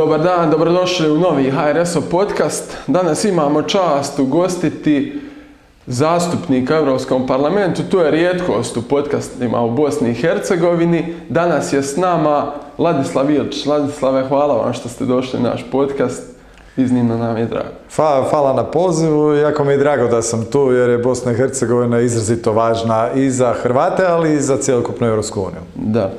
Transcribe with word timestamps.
Dobar 0.00 0.22
dan, 0.22 0.50
dobrodošli 0.50 1.10
u 1.10 1.18
novi 1.18 1.50
HRS-ov 1.50 2.02
podcast. 2.10 2.76
Danas 2.86 3.24
imamo 3.24 3.62
čast 3.62 4.18
ugostiti 4.18 5.20
zastupnika 5.86 6.74
u 6.74 6.76
Europskom 6.76 7.26
parlamentu. 7.26 7.82
To 7.90 8.00
je 8.00 8.10
rijetkost 8.10 8.76
u 8.76 8.82
podcastima 8.82 9.60
u 9.60 9.70
Bosni 9.70 10.10
i 10.10 10.14
Hercegovini. 10.14 11.14
Danas 11.28 11.72
je 11.72 11.82
s 11.82 11.96
nama 11.96 12.52
Ladislav 12.78 13.30
Ilč. 13.30 13.66
Ladislave, 13.66 14.28
hvala 14.28 14.54
vam 14.54 14.72
što 14.72 14.88
ste 14.88 15.04
došli 15.04 15.40
na 15.40 15.50
naš 15.50 15.64
podcast. 15.72 16.22
Iznimno 16.76 17.18
nam 17.18 17.36
je 17.36 17.46
drago. 17.46 17.68
Hvala, 17.96 18.26
hvala 18.30 18.52
na 18.52 18.64
pozivu. 18.64 19.34
Jako 19.34 19.64
mi 19.64 19.72
je 19.72 19.78
drago 19.78 20.08
da 20.08 20.22
sam 20.22 20.44
tu 20.44 20.72
jer 20.72 20.90
je 20.90 20.98
Bosna 20.98 21.32
i 21.32 21.34
Hercegovina 21.34 22.00
izrazito 22.00 22.52
važna 22.52 23.10
i 23.14 23.30
za 23.30 23.54
Hrvate, 23.62 24.06
ali 24.06 24.34
i 24.34 24.40
za 24.40 24.56
cjelokupnu 24.56 25.06
Europsku 25.06 25.40
uniju. 25.40 25.62
Da. 25.74 26.10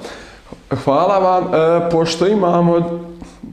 Hvala 0.84 1.20
vam. 1.20 1.44
E, 1.44 1.90
pošto 1.90 2.27
imamo 2.27 3.02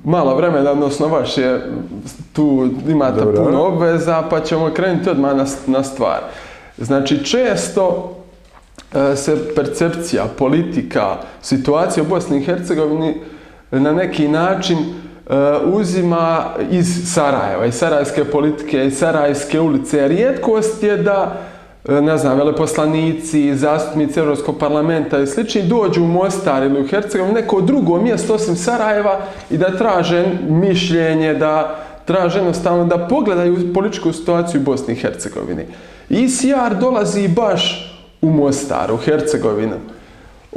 malo 0.04 0.36
vremena, 0.36 0.70
odnosno 0.70 1.08
vaš 1.08 1.38
je 1.38 1.72
tu 2.32 2.68
imate 2.88 3.20
Dobro. 3.20 3.44
puno 3.44 3.62
obveza, 3.62 4.22
pa 4.30 4.40
ćemo 4.40 4.70
krenuti 4.70 5.10
odmah 5.10 5.36
na, 5.36 5.46
na 5.66 5.82
stvar. 5.82 6.20
Znači, 6.78 7.24
često 7.24 8.16
e, 8.94 9.16
se 9.16 9.54
percepcija, 9.54 10.24
politika, 10.38 11.16
situacija 11.42 12.02
u 12.04 12.06
Bosni 12.06 12.38
i 12.38 12.44
Hercegovini 12.44 13.14
na 13.70 13.92
neki 13.92 14.28
način 14.28 14.78
e, 14.78 14.84
uzima 15.64 16.44
iz 16.70 17.12
Sarajeva, 17.14 17.66
iz 17.66 17.74
sarajevske 17.74 18.24
politike, 18.24 18.86
iz 18.86 18.98
sarajevske 18.98 19.60
ulice. 19.60 20.08
Rijetkost 20.08 20.82
je 20.82 20.96
da 20.96 21.40
ne 21.84 22.18
znam, 22.18 22.38
veleposlanici, 22.38 23.56
zastupnici 23.56 24.20
Europskog 24.20 24.58
parlamenta 24.58 25.18
i 25.18 25.26
slični 25.26 25.62
dođu 25.62 26.02
u 26.02 26.06
Mostar 26.06 26.62
ili 26.62 26.80
u 26.80 26.88
Hercegovinu, 26.88 27.34
neko 27.34 27.60
drugo 27.60 28.00
mjesto 28.00 28.34
osim 28.34 28.56
Sarajeva 28.56 29.20
i 29.50 29.58
da 29.58 29.76
traže 29.76 30.24
mišljenje, 30.48 31.34
da 31.34 31.84
traže 32.04 32.38
jednostavno 32.38 32.84
da 32.84 33.08
pogledaju 33.08 33.72
političku 33.74 34.12
situaciju 34.12 34.60
u 34.60 34.64
Bosni 34.64 34.94
i 34.94 34.96
Hercegovini. 34.96 35.66
ICR 36.10 36.74
dolazi 36.80 37.28
baš 37.28 37.92
u 38.22 38.30
Mostar, 38.30 38.92
u 38.92 38.96
Hercegovinu. 38.96 39.76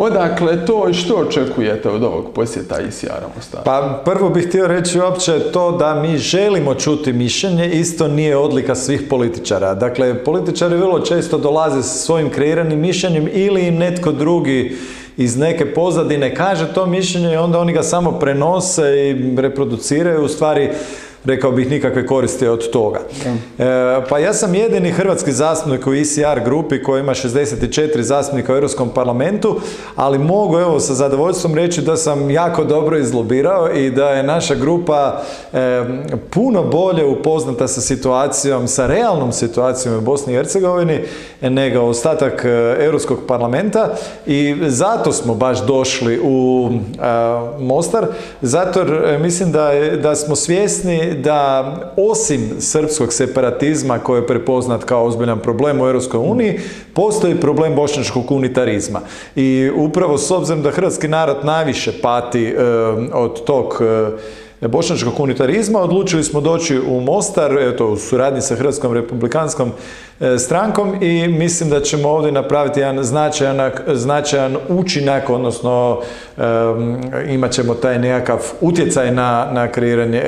Odakle 0.04 0.66
to 0.66 0.90
i 0.90 0.94
što 0.94 1.16
očekujete 1.16 1.90
od 1.90 2.04
ovog 2.04 2.26
posjeta 2.36 2.82
ICR-a 2.82 3.28
Mostar? 3.36 3.62
Pa 3.66 4.02
prvo 4.06 4.30
bih 4.30 4.48
htio 4.48 4.68
reći 4.68 5.00
uopće 5.00 5.40
to 5.40 5.72
da 5.72 6.02
mi 6.02 6.18
želimo 6.18 6.76
čuti 6.76 7.14
mišljenje, 7.14 7.70
isto 7.70 8.08
nije 8.08 8.38
odlika 8.38 8.76
svih 8.76 9.02
političara. 9.10 9.74
Dakle, 9.74 10.24
političari 10.24 10.78
vrlo 10.78 11.00
često 11.00 11.38
dolaze 11.38 11.84
sa 11.84 11.98
svojim 11.98 12.30
kreiranim 12.30 12.80
mišljenjem 12.80 13.30
ili 13.34 13.68
im 13.68 13.76
netko 13.76 14.12
drugi 14.12 14.78
iz 15.18 15.38
neke 15.38 15.74
pozadine 15.74 16.36
kaže 16.36 16.74
to 16.74 16.86
mišljenje 16.86 17.34
i 17.34 17.38
onda 17.38 17.60
oni 17.60 17.74
ga 17.74 17.84
samo 17.84 18.12
prenose 18.12 19.10
i 19.10 19.36
reproduciraju 19.38 20.24
u 20.24 20.28
stvari 20.28 20.70
rekao 21.26 21.52
bih 21.52 21.70
nikakve 21.70 22.08
koristi 22.08 22.48
od 22.48 22.70
toga. 22.72 23.00
E, 23.60 23.64
pa 24.10 24.20
ja 24.20 24.34
sam 24.34 24.56
jedini 24.56 24.92
hrvatski 24.92 25.32
zastupnik 25.32 25.88
u 25.88 25.94
ICR 25.94 26.40
grupi 26.46 26.84
koji 26.84 27.00
ima 27.00 27.14
64 27.14 28.02
zastupnika 28.02 28.54
u 28.54 28.56
Europskom 28.56 28.90
parlamentu, 28.90 29.60
ali 29.96 30.18
mogu 30.18 30.60
evo 30.60 30.80
sa 30.80 30.94
zadovoljstvom 30.94 31.56
reći 31.56 31.82
da 31.82 31.98
sam 31.98 32.32
jako 32.32 32.64
dobro 32.64 32.98
izlobirao 32.98 33.72
i 33.74 33.92
da 33.92 34.10
je 34.10 34.24
naša 34.24 34.56
grupa 34.56 35.22
e, 35.54 35.84
puno 36.30 36.64
bolje 36.64 37.06
upoznata 37.06 37.68
sa 37.68 37.82
situacijom, 37.82 38.68
sa 38.68 38.88
realnom 38.88 39.32
situacijom 39.32 39.98
u 39.98 40.02
Bosni 40.02 40.34
i 40.34 40.36
Hercegovini 40.36 41.00
nego 41.42 41.80
ostatak 41.80 42.46
e, 42.46 42.76
Europskog 42.80 43.20
parlamenta 43.28 43.94
i 44.26 44.56
zato 44.68 45.12
smo 45.12 45.36
baš 45.36 45.66
došli 45.66 46.20
u 46.24 46.70
e, 46.72 47.02
Mostar, 47.60 48.06
zato 48.42 48.86
mislim 49.20 49.52
da, 49.52 49.72
da 50.02 50.16
smo 50.16 50.36
svjesni 50.36 51.11
da 51.14 51.74
osim 51.98 52.50
srpskog 52.60 53.14
separatizma 53.14 54.00
koji 54.00 54.20
je 54.22 54.28
prepoznat 54.28 54.84
kao 54.84 55.06
ozbiljan 55.06 55.40
problem 55.40 55.82
u 55.82 55.86
Europskoj 55.86 56.20
uniji, 56.20 56.60
postoji 56.94 57.36
problem 57.36 57.76
bošnjačkog 57.76 58.32
unitarizma. 58.32 59.00
I 59.36 59.72
upravo 59.76 60.18
s 60.18 60.32
obzirom 60.32 60.64
da 60.64 60.72
hrvatski 60.72 61.08
narod 61.08 61.38
najviše 61.44 61.92
pati 62.02 62.46
e, 62.46 62.64
od 63.14 63.44
tog 63.44 63.82
e, 63.82 64.10
bošnjačkog 64.68 65.20
unitarizma, 65.20 65.80
odlučili 65.80 66.24
smo 66.24 66.42
doći 66.42 66.80
u 66.80 67.02
Mostar, 67.02 67.58
eto, 67.60 67.88
u 67.88 67.98
suradnji 67.98 68.42
sa 68.42 68.56
Hrvatskom 68.56 68.94
republikanskom 68.94 69.72
e, 70.20 70.38
strankom 70.38 71.04
i 71.04 71.28
mislim 71.28 71.70
da 71.70 71.82
ćemo 71.82 72.10
ovdje 72.10 72.32
napraviti 72.32 72.80
jedan 72.80 73.04
značajan, 73.04 73.72
značajan 73.94 74.58
učinak, 74.70 75.30
odnosno 75.30 76.00
e, 76.38 76.42
imat 77.30 77.52
ćemo 77.52 77.74
taj 77.74 78.00
nekakav 78.00 78.40
utjecaj 78.62 79.12
na, 79.12 79.48
na 79.52 79.68
kreiranje 79.68 80.24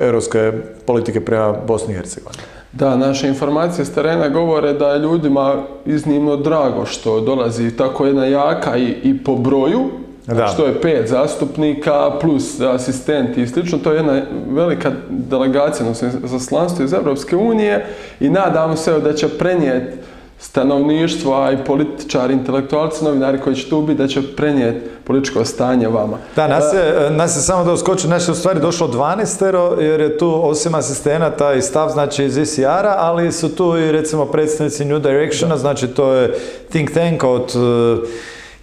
europske 0.00 0.52
politike 0.86 1.20
prema 1.20 1.54
Bosni 1.66 1.94
i 1.94 1.96
Hercegovini. 1.96 2.42
Da, 2.72 2.96
naše 2.96 3.28
informacije 3.28 3.84
s 3.84 3.94
terena 3.94 4.28
govore 4.28 4.72
da 4.72 4.92
je 4.92 4.98
ljudima 4.98 5.62
iznimno 5.86 6.36
drago 6.36 6.86
što 6.86 7.20
dolazi 7.20 7.76
tako 7.76 8.06
jedna 8.06 8.26
jaka 8.26 8.76
i, 8.76 8.96
i 9.02 9.24
po 9.24 9.34
broju, 9.34 9.90
Da. 10.34 10.46
što 10.46 10.66
je 10.66 10.80
pet 10.80 11.08
zastupnika 11.08 12.10
plus 12.20 12.60
asistenti 12.60 13.42
i 13.42 13.46
slično, 13.46 13.78
to 13.78 13.90
je 13.92 13.96
jedna 13.96 14.22
velika 14.50 14.92
delegacija, 15.08 15.86
odnosno 15.86 16.08
zaslanstvo 16.24 16.84
iz 16.84 16.92
Europske 16.92 17.36
unije 17.36 17.86
i 18.20 18.30
nadamo 18.30 18.76
se 18.76 19.00
da 19.00 19.12
će 19.12 19.28
prenijeti 19.28 19.96
stanovništvo, 20.40 21.34
a 21.34 21.52
i 21.52 21.64
političari, 21.64 22.34
intelektualci, 22.34 23.04
novinari 23.04 23.40
koji 23.40 23.56
će 23.56 23.68
tu 23.68 23.82
biti, 23.82 23.98
da 23.98 24.08
će 24.08 24.36
prenijeti 24.36 24.90
političko 25.04 25.44
stanje 25.44 25.88
vama. 25.88 26.16
Da, 26.36 26.48
nas 26.48 26.64
je, 26.74 27.10
nas 27.10 27.36
je 27.36 27.40
samo 27.40 27.64
da 27.64 27.72
uskočim, 27.72 28.08
znači 28.08 28.30
u 28.30 28.34
stvari 28.34 28.60
došlo 28.60 28.88
12 28.88 29.80
jer 29.80 30.00
je 30.00 30.18
tu 30.18 30.40
osim 30.44 30.74
asistenata 30.74 31.54
i 31.54 31.62
stav 31.62 31.88
znači 31.88 32.24
iz 32.24 32.36
ICR-a, 32.36 32.94
ali 32.98 33.32
su 33.32 33.56
tu 33.56 33.76
i 33.76 33.92
recimo 33.92 34.24
predstavnici 34.24 34.84
New 34.84 34.98
Directiona, 34.98 35.56
znači 35.56 35.86
to 35.86 36.12
je 36.12 36.34
think 36.70 36.90
tank 36.94 37.24
od 37.24 37.52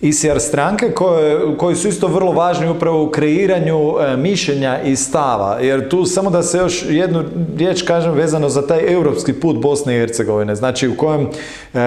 ICR 0.01 0.39
stranke 0.39 0.91
koje, 0.91 1.57
koji 1.57 1.75
su 1.75 1.87
isto 1.87 2.07
vrlo 2.07 2.31
važni 2.31 2.69
upravo 2.69 3.03
u 3.03 3.09
kreiranju 3.09 3.95
e, 3.99 4.17
mišljenja 4.17 4.81
i 4.81 4.95
stava. 4.95 5.59
Jer 5.61 5.89
tu 5.89 6.05
samo 6.05 6.29
da 6.29 6.43
se 6.43 6.57
još 6.57 6.85
jednu 6.89 7.23
riječ 7.57 7.81
kažem 7.81 8.13
vezano 8.13 8.49
za 8.49 8.67
taj 8.67 8.93
europski 8.93 9.33
put 9.33 9.57
Bosne 9.61 9.95
i 9.95 9.99
Hercegovine, 9.99 10.55
znači 10.55 10.87
u 10.87 10.97
kojem 10.97 11.21
e, 11.21 11.79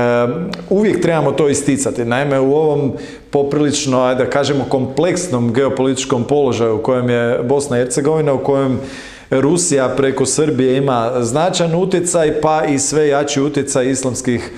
uvijek 0.70 1.02
trebamo 1.02 1.32
to 1.32 1.48
isticati. 1.48 2.04
Naime, 2.04 2.40
u 2.40 2.54
ovom 2.54 2.92
poprilično, 3.30 4.14
da 4.14 4.30
kažemo, 4.30 4.64
kompleksnom 4.68 5.52
geopolitičkom 5.52 6.24
položaju 6.24 6.76
u 6.76 6.82
kojem 6.82 7.10
je 7.10 7.38
Bosna 7.42 7.76
i 7.76 7.80
Hercegovina, 7.80 8.32
u 8.32 8.44
kojem 8.44 8.80
Rusija 9.30 9.88
preko 9.96 10.26
Srbije 10.26 10.76
ima 10.76 11.12
značajan 11.20 11.74
utjecaj, 11.74 12.40
pa 12.40 12.64
i 12.64 12.78
sve 12.78 13.08
jači 13.08 13.40
utjecaj 13.40 13.90
islamskih 13.90 14.50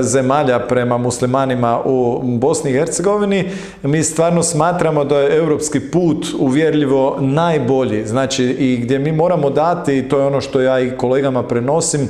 zemalja 0.00 0.58
prema 0.58 0.98
muslimanima 0.98 1.80
u 1.84 2.20
Bosni 2.22 2.70
i 2.70 2.74
Hercegovini. 2.74 3.50
Mi 3.82 4.02
stvarno 4.02 4.42
smatramo 4.42 5.04
da 5.04 5.18
je 5.18 5.36
europski 5.36 5.80
put 5.80 6.26
uvjerljivo 6.38 7.16
najbolji. 7.20 8.06
Znači 8.06 8.44
i 8.44 8.76
gdje 8.76 8.98
mi 8.98 9.12
moramo 9.12 9.50
dati, 9.50 9.98
i 9.98 10.08
to 10.08 10.18
je 10.18 10.26
ono 10.26 10.40
što 10.40 10.60
ja 10.60 10.80
i 10.80 10.96
kolegama 10.96 11.42
prenosim, 11.42 12.08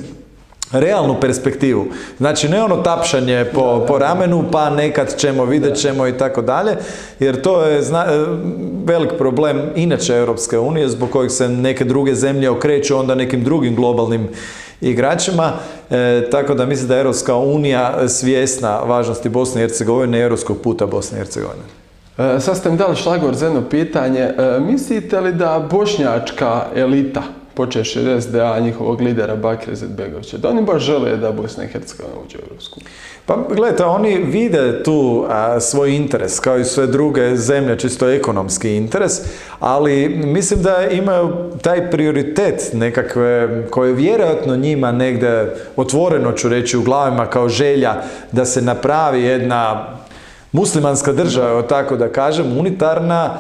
realnu 0.72 1.20
perspektivu. 1.20 1.86
Znači 2.18 2.48
ne 2.48 2.62
ono 2.62 2.76
tapšanje 2.76 3.44
po, 3.54 3.84
po 3.88 3.98
ramenu 3.98 4.44
pa 4.52 4.70
nekad 4.70 5.16
ćemo, 5.16 5.44
vidjet 5.44 5.76
ćemo 5.76 6.06
i 6.06 6.18
tako 6.18 6.42
dalje, 6.42 6.76
jer 7.18 7.42
to 7.42 7.62
je 7.62 7.82
zna, 7.82 8.06
velik 8.84 9.10
problem 9.18 9.60
inače 9.76 10.14
Europske 10.14 10.58
unije 10.58 10.88
zbog 10.88 11.10
kojeg 11.10 11.30
se 11.30 11.48
neke 11.48 11.84
druge 11.84 12.14
zemlje 12.14 12.50
okreću 12.50 12.96
onda 12.96 13.14
nekim 13.14 13.44
drugim 13.44 13.76
globalnim 13.76 14.28
igračima, 14.80 15.52
e, 15.90 16.28
tako 16.30 16.54
da 16.54 16.66
mislim 16.66 16.88
da 16.88 16.94
je 16.94 17.00
Europska 17.00 17.36
unija 17.36 18.08
svjesna 18.08 18.78
važnosti 18.78 19.28
Bosne 19.28 19.60
i 19.60 19.64
Hercegovine 19.64 20.18
i 20.18 20.22
europskog 20.22 20.58
puta 20.62 20.86
Bosne 20.86 21.18
i 21.18 21.20
Hercegovine. 21.20 21.62
E, 22.18 22.40
sad 22.40 22.56
ste 22.56 22.70
mi 22.70 22.76
dali 22.76 22.96
šlagor 22.96 23.34
za 23.34 23.46
jedno 23.46 23.62
pitanje. 23.70 24.20
E, 24.20 24.60
mislite 24.60 25.20
li 25.20 25.32
da 25.32 25.68
bošnjačka 25.70 26.66
elita, 26.76 27.22
počeši 27.60 27.98
od 28.00 28.22
SDA, 28.22 28.60
njihovog 28.60 29.00
lidera 29.00 29.36
Bakira 29.36 29.72
Izetbegovića, 29.72 30.38
da 30.38 30.48
oni 30.48 30.62
baš 30.62 30.82
žele 30.82 31.16
da 31.16 31.32
Bosna 31.32 31.64
i 31.64 31.68
Hercegovina 31.68 32.16
uđe 32.26 32.38
u 32.38 32.42
Europsku? 32.48 32.80
Pa 33.26 33.36
gledajte, 33.48 33.84
oni 33.84 34.18
vide 34.18 34.82
tu 34.82 35.26
svoj 35.60 35.96
interes, 35.96 36.40
kao 36.40 36.58
i 36.58 36.64
sve 36.64 36.86
druge 36.86 37.36
zemlje, 37.36 37.78
čisto 37.78 38.08
ekonomski 38.08 38.76
interes, 38.76 39.20
ali 39.60 40.08
mislim 40.08 40.62
da 40.62 40.88
imaju 40.90 41.28
taj 41.62 41.90
prioritet 41.90 42.70
nekakve, 42.72 43.66
koje 43.70 43.92
vjerojatno 43.92 44.56
njima 44.56 44.92
negdje 44.92 45.54
otvoreno 45.76 46.32
ću 46.32 46.48
reći 46.48 46.76
u 46.76 46.82
glavima 46.82 47.26
kao 47.26 47.48
želja 47.48 48.02
da 48.32 48.44
se 48.44 48.62
napravi 48.62 49.22
jedna 49.22 49.86
muslimanska 50.52 51.12
država, 51.12 51.62
tako 51.62 51.96
da 51.96 52.08
kažem, 52.08 52.58
unitarna, 52.58 53.38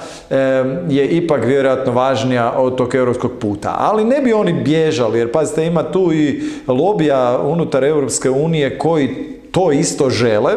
je 0.88 1.08
ipak 1.08 1.44
vjerojatno 1.44 1.92
važnija 1.92 2.52
od 2.56 2.76
tog 2.76 2.94
europskog 2.94 3.32
puta. 3.40 3.74
Ali 3.78 4.04
ne 4.04 4.20
bi 4.20 4.32
oni 4.32 4.52
bježali, 4.52 5.18
jer 5.18 5.32
pazite, 5.32 5.66
ima 5.66 5.82
tu 5.82 6.12
i 6.12 6.42
lobija 6.66 7.38
unutar 7.44 7.84
Europske 7.84 8.30
unije 8.30 8.78
koji 8.78 9.08
to 9.50 9.72
isto 9.72 10.10
žele, 10.10 10.52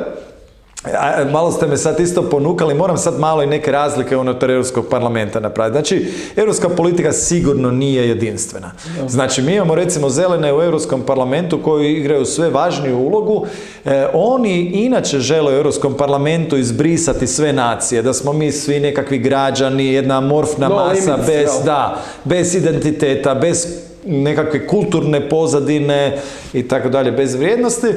a, 0.84 1.26
malo 1.32 1.52
ste 1.52 1.68
me 1.68 1.78
sad 1.78 2.00
isto 2.00 2.30
ponukali, 2.30 2.74
moram 2.74 2.98
sad 2.98 3.20
malo 3.20 3.44
i 3.44 3.48
neke 3.48 3.72
razlike 3.72 4.18
unutar 4.18 4.52
Europskog 4.52 4.86
parlamenta 4.90 5.40
napraviti. 5.40 5.74
Znači, 5.74 6.12
europska 6.36 6.70
politika 6.70 7.12
sigurno 7.12 7.72
nije 7.72 8.08
jedinstvena. 8.08 8.72
Znači, 9.08 9.42
mi 9.42 9.56
imamo 9.56 9.76
recimo 9.76 10.10
zelene 10.10 10.54
u 10.54 10.62
Europskom 10.62 11.02
parlamentu 11.02 11.60
koji 11.64 11.94
igraju 11.94 12.26
sve 12.26 12.50
važniju 12.50 12.98
ulogu. 12.98 13.46
E, 13.86 14.08
oni 14.14 14.60
inače 14.62 15.20
žele 15.20 15.54
u 15.54 15.58
Europskom 15.58 15.94
parlamentu 15.94 16.58
izbrisati 16.58 17.28
sve 17.28 17.54
nacije, 17.54 18.02
da 18.02 18.14
smo 18.14 18.34
mi 18.34 18.52
svi 18.52 18.80
nekakvi 18.80 19.18
građani, 19.18 19.94
jedna 19.94 20.18
amorfna 20.18 20.70
No 20.70 20.76
masa 20.76 21.18
bez, 21.28 21.50
da, 21.66 22.02
bez 22.24 22.56
identiteta, 22.56 23.36
bez 23.36 23.83
nekakve 24.06 24.68
kulturne 24.68 25.30
pozadine 25.30 26.20
i 26.54 26.68
tako 26.68 26.90
dalje, 26.90 27.12
bez 27.12 27.36
vrijednosti. 27.36 27.88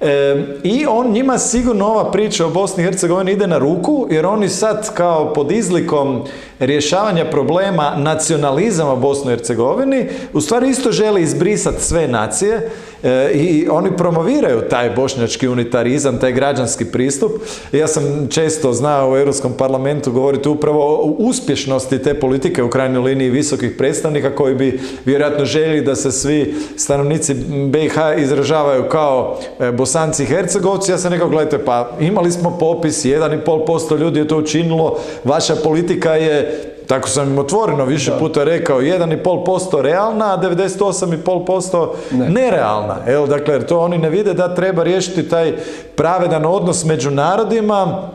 E, 0.00 0.42
I 0.62 0.86
on 0.86 1.12
njima 1.12 1.38
sigurno 1.38 1.86
ova 1.86 2.10
priča 2.10 2.46
o 2.46 2.50
Bosni 2.50 2.82
i 2.82 2.86
Hercegovini 2.86 3.32
ide 3.32 3.46
na 3.46 3.58
ruku, 3.58 4.06
jer 4.10 4.26
oni 4.26 4.48
sad 4.48 4.94
kao 4.94 5.32
pod 5.32 5.52
izlikom 5.52 6.22
rješavanja 6.58 7.30
problema 7.30 7.94
nacionalizama 7.96 8.96
Bosni 8.96 9.32
i 9.32 9.36
Hercegovini, 9.36 10.08
u 10.32 10.40
stvari 10.40 10.68
isto 10.68 10.92
žele 10.92 11.22
izbrisati 11.22 11.84
sve 11.84 12.08
nacije 12.08 12.70
e, 13.02 13.30
i 13.34 13.68
oni 13.70 13.96
promoviraju 13.96 14.60
taj 14.70 14.90
bošnjački 14.90 15.48
unitarizam, 15.48 16.18
taj 16.20 16.32
građanski 16.32 16.84
pristup. 16.84 17.32
Ja 17.72 17.86
sam 17.86 18.28
često 18.30 18.72
znao 18.72 19.10
u 19.10 19.16
Europskom 19.16 19.52
parlamentu 19.52 20.12
govoriti 20.12 20.48
upravo 20.48 20.96
o 20.96 21.14
uspješnosti 21.18 21.98
te 21.98 22.20
politike 22.20 22.62
u 22.62 22.70
krajnjoj 22.70 23.02
liniji 23.02 23.30
visokih 23.30 23.74
predstavnika 23.78 24.34
koji 24.34 24.54
bi 24.54 24.80
vjerojatno 25.04 25.44
željeli 25.44 25.80
da 25.80 25.94
se 25.94 26.12
svi 26.12 26.54
stanovnici 26.76 27.34
BiH 27.68 27.96
izražavaju 28.18 28.88
kao 28.88 29.38
e, 29.60 29.72
bosanci 29.72 30.22
i 30.22 30.26
hercegovci. 30.26 30.90
Ja 30.90 30.98
sam 30.98 31.12
rekao, 31.12 31.28
gledajte, 31.28 31.64
pa 31.64 31.90
imali 32.00 32.30
smo 32.30 32.58
popis, 32.58 33.04
1,5% 33.04 33.98
ljudi 33.98 34.18
je 34.18 34.28
to 34.28 34.38
učinilo, 34.38 34.98
vaša 35.24 35.56
politika 35.56 36.14
je 36.14 36.71
tako 36.86 37.08
sam 37.08 37.28
im 37.28 37.38
otvoreno 37.38 37.84
više 37.84 38.12
puta 38.18 38.44
rekao, 38.44 38.80
1,5% 38.80 39.80
realna, 39.80 40.34
a 40.34 40.38
98,5% 40.42 41.88
Ne. 42.10 42.28
nerealna. 42.28 42.96
Evo, 43.06 43.26
dakle, 43.26 43.54
jer 43.54 43.66
to 43.66 43.80
oni 43.80 43.98
ne 43.98 44.10
vide 44.10 44.34
da 44.34 44.54
treba 44.54 44.82
riješiti 44.82 45.28
taj 45.28 45.56
pravedan 45.96 46.44
odnos 46.46 46.84
među 46.84 47.10
narodima, 47.10 48.08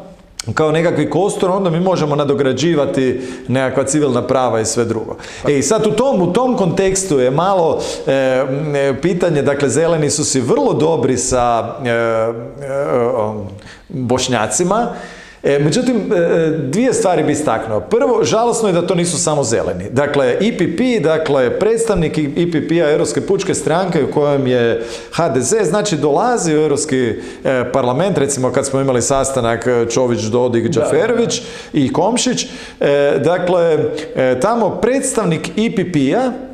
kao 0.53 0.71
nekakvi 0.71 1.09
kostur, 1.09 1.51
onda 1.51 1.69
mi 1.69 1.79
možemo 1.79 2.15
nadograđivati 2.15 3.21
nekakva 3.47 3.83
civilna 3.83 4.21
prava 4.27 4.59
i 4.59 4.65
sve 4.65 4.85
drugo. 4.85 5.15
E 5.47 5.57
i 5.57 5.63
sad 5.63 5.87
u 5.87 5.91
tom, 5.91 6.21
u 6.21 6.33
tom 6.33 6.57
kontekstu 6.57 7.19
je 7.19 7.31
malo 7.31 7.79
e, 8.07 8.11
e, 8.11 8.93
pitanje, 9.01 9.41
dakle 9.41 9.69
zeleni 9.69 10.09
su 10.09 10.25
si 10.25 10.41
vrlo 10.41 10.73
dobri 10.73 11.17
sa 11.17 11.75
e, 11.85 11.89
e, 11.89 12.33
bošnjacima, 13.89 14.87
E, 15.43 15.59
međutim, 15.59 15.95
e, 15.95 16.49
dvije 16.57 16.93
stvari 16.93 17.23
bi 17.23 17.31
istaknuo. 17.31 17.79
Prvo, 17.79 18.23
žalosno 18.23 18.69
je 18.69 18.73
da 18.73 18.87
to 18.87 18.95
nisu 18.95 19.17
samo 19.17 19.43
zeleni. 19.43 19.89
Dakle, 19.89 20.37
IPP, 20.41 21.03
dakle, 21.03 21.59
predstavnik 21.59 22.17
IPP-a 22.17 22.91
Europske 22.91 23.21
pučke 23.21 23.53
stranke 23.53 24.03
u 24.03 24.11
kojem 24.11 24.47
je 24.47 24.83
HDZ, 25.11 25.53
znači 25.63 25.97
dolazi 25.97 26.55
u 26.55 26.61
Europski 26.61 26.97
e, 26.97 27.13
parlament, 27.73 28.17
recimo 28.17 28.51
kad 28.51 28.65
smo 28.65 28.81
imali 28.81 29.01
sastanak 29.01 29.67
e, 29.67 29.85
Čović, 29.89 30.21
Dodik, 30.21 30.67
Đaferović 30.67 31.41
i 31.73 31.93
Komšić, 31.93 32.47
e, 32.79 33.19
dakle, 33.23 33.77
e, 34.15 34.39
tamo 34.39 34.69
predstavnik 34.69 35.49
IPP-a 35.55 36.46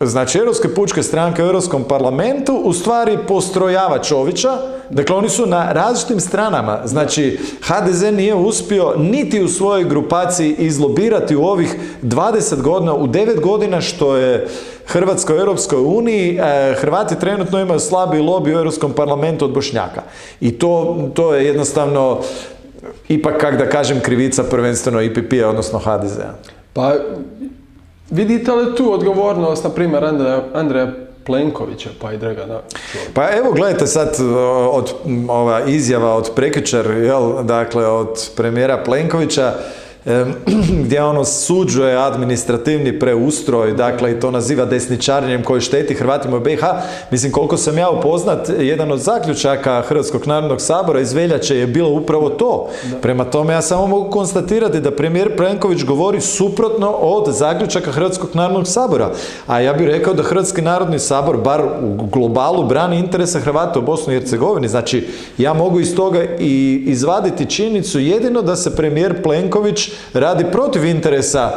Znači, 0.00 0.38
Europske 0.38 0.68
pučke 0.68 1.02
stranke 1.02 1.42
u 1.42 1.46
Europskom 1.46 1.84
parlamentu 1.84 2.60
u 2.64 2.72
stvari 2.72 3.18
postrojava 3.28 3.98
Čovića, 3.98 4.58
dakle 4.90 5.16
oni 5.16 5.28
su 5.28 5.46
na 5.46 5.72
različitim 5.72 6.20
stranama. 6.20 6.80
Znači, 6.84 7.38
HDZ 7.62 8.02
nije 8.02 8.34
uspio 8.34 8.94
niti 8.96 9.42
u 9.42 9.48
svojoj 9.48 9.84
grupaciji 9.84 10.54
izlobirati 10.58 11.36
u 11.36 11.42
ovih 11.42 11.76
20 12.02 12.62
godina, 12.62 12.94
u 12.94 13.06
9 13.06 13.40
godina 13.40 13.80
što 13.80 14.16
je 14.16 14.46
Hrvatska 14.86 15.34
u 15.34 15.36
Europskoj 15.36 15.78
uniji, 15.78 16.38
e, 16.38 16.74
Hrvati 16.74 17.20
trenutno 17.20 17.60
imaju 17.60 17.80
slabi 17.80 18.18
lobby 18.18 18.54
u 18.54 18.58
Europskom 18.58 18.92
parlamentu 18.92 19.44
od 19.44 19.52
Bošnjaka. 19.52 20.02
I 20.40 20.58
to, 20.58 20.96
to 21.14 21.34
je 21.34 21.46
jednostavno 21.46 22.20
ipak, 23.08 23.40
kak 23.40 23.58
da 23.58 23.68
kažem, 23.68 24.00
krivica 24.00 24.44
prvenstveno 24.44 25.02
IPP-a, 25.02 25.48
odnosno 25.48 25.78
HDZ-a. 25.78 26.34
Pa, 26.72 26.94
vidite 28.14 28.52
li 28.52 28.76
tu 28.76 28.92
odgovornost, 28.92 29.64
na 29.64 29.70
primjer, 29.70 30.04
Andreja, 30.54 30.92
Plenkovića, 31.24 31.90
pa 32.00 32.12
i 32.12 32.18
Dragana? 32.18 32.60
Pa 33.14 33.28
evo 33.36 33.52
gledajte 33.52 33.86
sad 33.86 34.16
od 34.70 34.92
ova 35.28 35.60
izjava 35.66 36.14
od 36.14 36.30
prekjučer, 36.34 36.86
jel, 36.90 37.42
dakle 37.42 37.86
od 37.86 38.30
premijera 38.36 38.82
Plenkovića, 38.84 39.52
gdje 40.84 41.02
on 41.02 41.18
osuđuje 41.18 41.96
administrativni 41.96 42.98
preustroj, 42.98 43.72
dakle 43.72 44.12
i 44.12 44.20
to 44.20 44.30
naziva 44.30 44.64
desničarenjem 44.64 45.42
koji 45.42 45.60
šteti 45.60 45.94
Hrvatima 45.94 46.36
u 46.36 46.40
BiH. 46.40 46.64
Mislim, 47.10 47.32
koliko 47.32 47.56
sam 47.56 47.78
ja 47.78 47.90
upoznat, 47.90 48.50
jedan 48.58 48.92
od 48.92 49.00
zaključaka 49.00 49.82
Hrvatskog 49.88 50.26
narodnog 50.26 50.60
sabora 50.60 51.00
iz 51.00 51.12
veljače 51.12 51.56
je 51.56 51.66
bilo 51.66 51.90
upravo 51.90 52.30
to. 52.30 52.68
Prema 53.02 53.24
tome, 53.24 53.52
ja 53.52 53.62
samo 53.62 53.86
mogu 53.86 54.10
konstatirati 54.10 54.80
da 54.80 54.90
premijer 54.90 55.36
Plenković 55.36 55.84
govori 55.84 56.20
suprotno 56.20 56.90
od 56.90 57.34
zaključaka 57.34 57.92
Hrvatskog 57.92 58.30
narodnog 58.34 58.68
sabora. 58.68 59.10
A 59.46 59.60
ja 59.60 59.72
bih 59.72 59.86
rekao 59.86 60.14
da 60.14 60.22
Hrvatski 60.22 60.62
narodni 60.62 60.98
sabor, 60.98 61.36
bar 61.36 61.62
u 61.82 62.06
globalu, 62.06 62.66
brani 62.66 62.98
interese 62.98 63.40
Hrvata 63.40 63.78
u 63.78 63.82
Bosni 63.82 64.14
i 64.14 64.18
Hercegovini. 64.18 64.68
Znači, 64.68 65.08
ja 65.38 65.54
mogu 65.54 65.80
iz 65.80 65.96
toga 65.96 66.24
i 66.38 66.82
izvaditi 66.86 67.50
činjenicu 67.50 68.00
jedino 68.00 68.42
da 68.42 68.56
se 68.56 68.76
premijer 68.76 69.22
Plenković 69.22 69.93
radi 70.12 70.44
protiv 70.52 70.84
interesa 70.84 71.50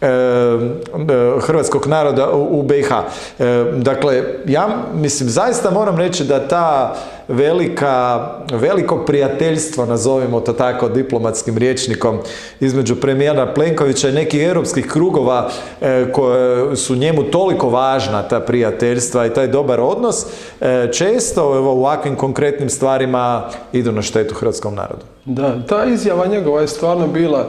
e, 0.00 0.06
e, 0.06 1.40
hrvatskog 1.40 1.86
naroda 1.86 2.30
u, 2.30 2.60
u 2.60 2.62
BiH. 2.62 2.90
E, 2.92 3.64
dakle, 3.76 4.22
ja 4.46 4.68
mislim, 4.94 5.28
zaista 5.28 5.70
moram 5.70 5.96
reći 5.96 6.24
da 6.24 6.48
ta 6.48 6.94
velika, 7.28 8.28
veliko 8.52 8.96
prijateljstvo, 8.96 9.86
nazovimo 9.86 10.40
to 10.40 10.52
tako 10.52 10.88
diplomatskim 10.88 11.58
rječnikom, 11.58 12.18
između 12.60 12.96
premijera 12.96 13.52
Plenkovića 13.54 14.08
i 14.08 14.12
nekih 14.12 14.42
europskih 14.42 14.86
krugova 14.86 15.50
e, 15.80 16.12
koje 16.12 16.76
su 16.76 16.96
njemu 16.96 17.22
toliko 17.22 17.68
važna, 17.68 18.22
ta 18.22 18.40
prijateljstva 18.40 19.26
i 19.26 19.34
taj 19.34 19.46
dobar 19.46 19.80
odnos, 19.80 20.26
e, 20.60 20.92
često 20.92 21.56
evo, 21.56 21.74
u 21.74 21.78
ovakvim 21.78 22.16
konkretnim 22.16 22.70
stvarima 22.70 23.48
idu 23.72 23.92
na 23.92 24.02
štetu 24.02 24.34
hrvatskom 24.34 24.74
narodu. 24.74 25.02
Da, 25.24 25.66
ta 25.68 25.84
izjava 25.84 26.26
njegova 26.26 26.60
je 26.60 26.68
stvarno 26.68 27.06
bila, 27.06 27.48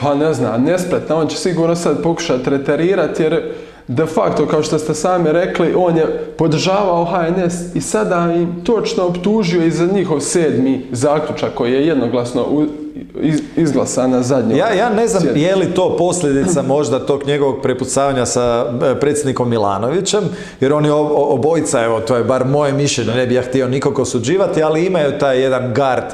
pa 0.00 0.14
ne 0.14 0.34
znam, 0.34 0.62
nespretna. 0.62 1.16
On 1.16 1.26
će 1.26 1.36
sigurno 1.36 1.74
sad 1.74 2.02
pokušati 2.02 2.50
reterirati 2.50 3.22
jer 3.22 3.52
de 3.88 4.06
facto, 4.06 4.46
kao 4.46 4.62
što 4.62 4.78
ste 4.78 4.94
sami 4.94 5.32
rekli, 5.32 5.74
on 5.76 5.96
je 5.96 6.06
podržavao 6.38 7.04
HNS 7.04 7.74
i 7.74 7.80
sada 7.80 8.32
im 8.36 8.64
točno 8.64 9.04
optužio 9.04 9.64
i 9.64 9.70
za 9.70 9.86
njihov 9.86 10.20
sedmi 10.20 10.86
zaključak 10.92 11.54
koji 11.54 11.72
je 11.72 11.86
jednoglasno 11.86 12.66
iz- 13.22 13.42
izglasan 13.56 14.10
na 14.10 14.22
zadnjoj 14.22 14.58
Ja, 14.58 14.72
ja 14.72 14.90
ne 14.90 15.08
znam 15.08 15.22
je 15.34 15.56
li 15.56 15.66
to 15.66 15.96
posljedica 15.96 16.62
možda 16.62 16.98
tog 16.98 17.26
njegovog 17.26 17.56
prepucavanja 17.62 18.26
sa 18.26 18.66
e, 18.84 19.00
predsjednikom 19.00 19.50
Milanovićem, 19.50 20.24
jer 20.60 20.72
oni 20.72 20.88
ob- 20.88 21.10
obojica, 21.12 21.84
evo 21.84 22.00
to 22.00 22.16
je 22.16 22.24
bar 22.24 22.44
moje 22.44 22.72
mišljenje, 22.72 23.12
ne 23.12 23.26
bih 23.26 23.36
ja 23.36 23.42
htio 23.42 23.68
nikog 23.68 23.98
osuđivati, 23.98 24.62
ali 24.62 24.86
imaju 24.86 25.18
taj 25.18 25.40
jedan 25.40 25.74
gard, 25.74 26.04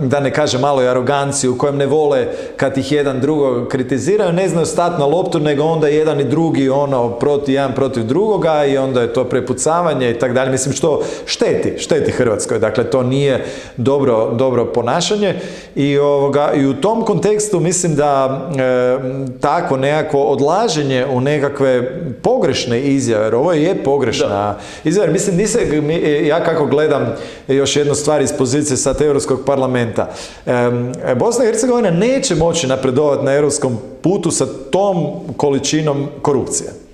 da 0.00 0.20
ne 0.20 0.32
kažem 0.32 0.60
malo 0.60 0.82
i 0.82 0.88
aroganciju, 0.88 1.52
u 1.52 1.58
kojem 1.58 1.76
ne 1.76 1.86
vole 1.86 2.26
kad 2.56 2.78
ih 2.78 2.92
jedan 2.92 3.20
drugo 3.20 3.66
kritiziraju, 3.66 4.32
ne 4.32 4.48
znaju 4.48 4.66
stati 4.66 5.00
na 5.00 5.06
loptu, 5.06 5.38
nego 5.38 5.62
onda 5.62 5.88
jedan 5.88 6.20
i 6.20 6.24
drugi 6.24 6.68
ono 6.68 7.10
protiv, 7.10 7.54
jedan 7.54 7.74
protiv 7.74 8.04
drugoga 8.04 8.64
i 8.64 8.78
onda 8.78 9.02
je 9.02 9.12
to 9.12 9.24
prepucavanje 9.24 10.10
i 10.10 10.18
tako 10.18 10.34
dalje. 10.34 10.50
Mislim 10.50 10.74
što 10.74 11.02
šteti, 11.26 11.74
šteti 11.78 12.12
Hrvatskoj. 12.12 12.58
Dakle, 12.58 12.84
to 12.84 13.02
nije 13.02 13.44
dobro, 13.76 14.30
dobro 14.34 14.64
ponašanje 14.66 15.34
i, 15.78 15.98
ovoga, 15.98 16.52
i 16.52 16.66
u 16.66 16.74
tom 16.74 17.04
kontekstu 17.04 17.60
mislim 17.60 17.94
da 17.94 18.40
e, 18.50 18.98
takvo 19.40 19.76
nekako 19.76 20.18
odlaženje 20.18 21.06
u 21.06 21.20
nekakve 21.20 21.90
pogrešne 22.14 22.80
izjave, 22.80 23.24
jer 23.24 23.34
ovo 23.34 23.52
je 23.52 23.84
pogrešna 23.84 24.54
izjava, 24.84 25.04
jer 25.04 25.12
mislim, 25.12 25.36
nisam, 25.36 25.60
mi- 25.82 26.26
ja 26.26 26.44
kako 26.44 26.66
gledam 26.66 27.14
još 27.48 27.76
jednu 27.76 27.94
stvar 27.94 28.22
iz 28.22 28.32
pozicije 28.32 28.76
sad 28.76 29.02
Europskog 29.02 29.40
parlamenta, 29.46 30.08
em, 30.46 30.92
Bosna 31.16 31.44
i 31.44 31.48
Hercegovina 31.48 31.90
neće 31.90 32.34
moći 32.34 32.66
napredovati 32.66 33.24
na 33.24 33.32
europskom 33.32 33.78
putu 34.02 34.30
sa 34.30 34.46
tom 34.70 34.96
količinom 35.36 36.06
korupcije. 36.22 36.87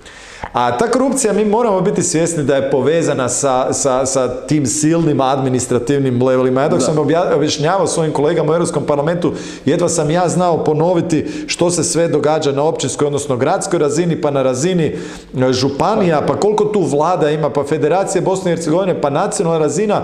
A 0.55 0.77
ta 0.77 0.91
korupcija, 0.91 1.33
mi 1.33 1.45
moramo 1.45 1.81
biti 1.81 2.03
svjesni 2.03 2.43
da 2.43 2.55
je 2.55 2.71
povezana 2.71 3.29
sa, 3.29 3.73
sa, 3.73 4.05
sa 4.05 4.27
tim 4.47 4.65
silnim 4.65 5.21
administrativnim 5.21 6.23
levelima. 6.23 6.61
Ja 6.61 6.69
dok 6.69 6.81
sam 6.81 6.95
obja- 6.97 7.35
objašnjavao 7.35 7.87
svojim 7.87 8.13
kolegama 8.13 8.51
u 8.51 8.55
Europskom 8.55 8.83
parlamentu, 8.83 9.33
jedva 9.65 9.89
sam 9.89 10.09
ja 10.11 10.29
znao 10.29 10.63
ponoviti 10.63 11.25
što 11.47 11.71
se 11.71 11.83
sve 11.83 12.07
događa 12.07 12.51
na 12.51 12.63
općinskoj, 12.63 13.05
odnosno 13.05 13.37
gradskoj 13.37 13.79
razini, 13.79 14.21
pa 14.21 14.31
na 14.31 14.43
razini 14.43 14.83
e, 14.85 15.53
županija, 15.53 16.21
pa 16.27 16.39
koliko 16.39 16.65
tu 16.65 16.81
vlada 16.81 17.29
ima, 17.29 17.49
pa 17.49 17.63
federacije 17.63 18.21
Bosne 18.21 18.51
i 18.51 18.55
Hercegovine, 18.55 19.01
pa 19.01 19.09
nacionalna 19.09 19.59
razina, 19.59 20.01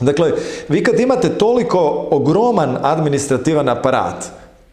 Dakle, 0.00 0.32
vi 0.68 0.84
kad 0.84 1.00
imate 1.00 1.28
toliko 1.28 2.06
ogroman 2.10 2.76
administrativan 2.82 3.68
aparat, 3.68 4.24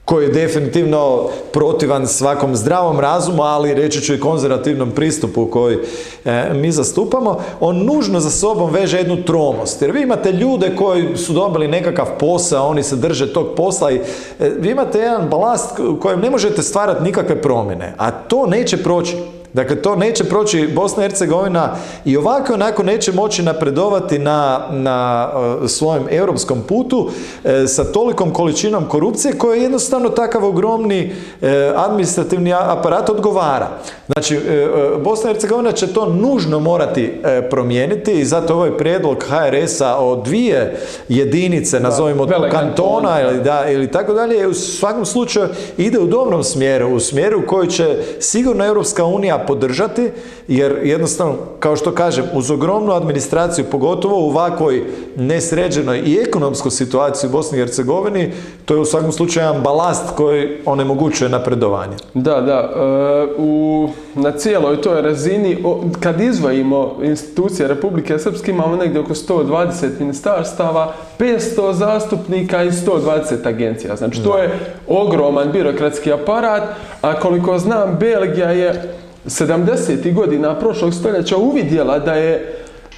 koji 0.07 0.25
je 0.25 0.31
definitivno 0.31 1.29
protivan 1.51 2.07
svakom 2.07 2.55
zdravom 2.55 2.99
razumu, 2.99 3.43
ali 3.43 3.73
reći 3.73 4.01
ću 4.01 4.13
i 4.13 4.19
konzervativnom 4.19 4.91
pristupu 4.91 5.45
koji 5.45 5.77
e, 6.25 6.53
mi 6.53 6.71
zastupamo, 6.71 7.39
on 7.59 7.85
nužno 7.85 8.19
za 8.19 8.29
sobom 8.29 8.71
veže 8.71 8.97
jednu 8.97 9.23
tromost. 9.23 9.81
Jer 9.81 9.91
vi 9.91 10.01
imate 10.01 10.31
ljude 10.31 10.75
koji 10.75 11.17
su 11.17 11.33
dobili 11.33 11.67
nekakav 11.67 12.07
posao, 12.19 12.67
oni 12.67 12.83
se 12.83 12.95
drže 12.95 13.33
tog 13.33 13.47
posla 13.55 13.91
i 13.91 13.95
e, 13.95 14.49
vi 14.59 14.71
imate 14.71 14.99
jedan 14.99 15.29
balast 15.29 15.79
u 15.79 15.99
kojem 15.99 16.19
ne 16.19 16.29
možete 16.29 16.63
stvarati 16.63 17.03
nikakve 17.03 17.41
promjene, 17.41 17.93
a 17.97 18.11
to 18.11 18.45
neće 18.45 18.83
proći. 18.83 19.17
Dakle, 19.57 19.75
to 19.75 19.95
neće 19.95 20.23
proći 20.23 20.67
Bosna 20.75 21.03
i 21.03 21.09
Hercegovina 21.09 21.75
i 22.05 22.17
ovako 22.17 22.53
onako 22.53 22.83
neće 22.83 23.11
moći 23.11 23.43
napredovati 23.43 24.19
na, 24.19 24.67
na 24.71 25.29
uh, 25.33 25.69
svojem 25.69 26.07
europskom 26.09 26.61
putu 26.61 27.09
e, 27.43 27.67
sa 27.67 27.83
tolikom 27.83 28.33
količinom 28.33 28.85
korupcije 28.85 29.37
koja 29.37 29.55
je 29.55 29.61
jednostavno 29.61 30.09
takav 30.09 30.45
ogromni 30.45 31.11
e, 31.41 31.71
administrativni 31.75 32.53
aparat 32.53 33.09
odgovara. 33.09 33.67
Znači, 34.07 34.35
e, 34.35 34.67
Bosna 35.03 35.29
i 35.29 35.33
Hercegovina 35.33 35.71
će 35.71 35.93
to 35.93 36.05
nužno 36.05 36.59
morati 36.59 37.21
promijeniti 37.49 38.11
i 38.11 38.25
zato 38.25 38.53
ovaj 38.53 38.77
prijedlog 38.77 39.23
HRS-a 39.23 39.97
o 39.97 40.15
dvije 40.15 40.79
jedinice, 41.09 41.79
nazovimo 41.79 42.25
to 42.25 42.47
kantona 42.51 43.21
ili, 43.21 43.43
da, 43.43 43.69
ili 43.69 43.91
tako 43.91 44.13
dalje, 44.13 44.47
u 44.47 44.53
svakom 44.53 45.05
slučaju 45.05 45.47
ide 45.77 45.99
u 45.99 46.07
dobrom 46.07 46.43
smjeru, 46.43 46.89
u 46.89 46.99
smjeru 46.99 47.47
koji 47.47 47.67
će 47.67 47.97
sigurno 48.19 48.65
Europska 48.65 49.05
unija 49.05 49.46
podržati, 49.47 50.11
jer 50.47 50.79
jednostavno, 50.83 51.35
kao 51.59 51.75
što 51.75 51.91
kažem, 51.91 52.25
uz 52.33 52.51
ogromnu 52.51 52.91
administraciju, 52.91 53.65
pogotovo 53.71 54.19
u 54.19 54.29
ovakvoj 54.29 54.83
nesređenoj 55.15 56.01
i 56.05 56.19
ekonomskoj 56.27 56.71
situaciji 56.71 57.27
u 57.27 57.31
Bosni 57.31 57.57
i 57.57 57.61
Hercegovini, 57.61 58.31
to 58.65 58.73
je 58.73 58.79
u 58.79 58.85
svakom 58.85 59.11
slučaju 59.11 59.45
jedan 59.45 59.63
balast 59.63 60.15
koji 60.15 60.57
onemogućuje 60.65 61.29
napredovanje. 61.29 61.95
Da, 62.13 62.41
da. 62.41 62.71
E, 62.75 63.27
u, 63.37 63.89
na 64.15 64.31
cijeloj 64.31 64.81
toj 64.81 65.01
razini, 65.01 65.57
kad 65.99 66.21
izvojimo 66.21 66.95
institucije 67.03 67.67
Republike 67.67 68.19
Srpske, 68.19 68.51
imamo 68.51 68.75
negdje 68.75 69.01
oko 69.01 69.13
120 69.13 69.99
ministarstava, 69.99 70.93
500 71.19 71.73
zastupnika 71.73 72.63
i 72.63 72.71
120 72.71 73.47
agencija. 73.47 73.95
Znači, 73.95 74.23
to 74.23 74.37
je 74.37 74.59
ogroman 74.87 75.51
birokratski 75.51 76.11
aparat, 76.11 76.63
a 77.01 77.19
koliko 77.19 77.57
znam, 77.59 77.97
Belgija 77.99 78.51
je 78.51 78.96
70. 79.27 80.13
godina 80.13 80.59
prošlog 80.59 80.93
stoljeća 80.93 81.37
uvidjela 81.37 81.99
da 81.99 82.13
je 82.13 82.57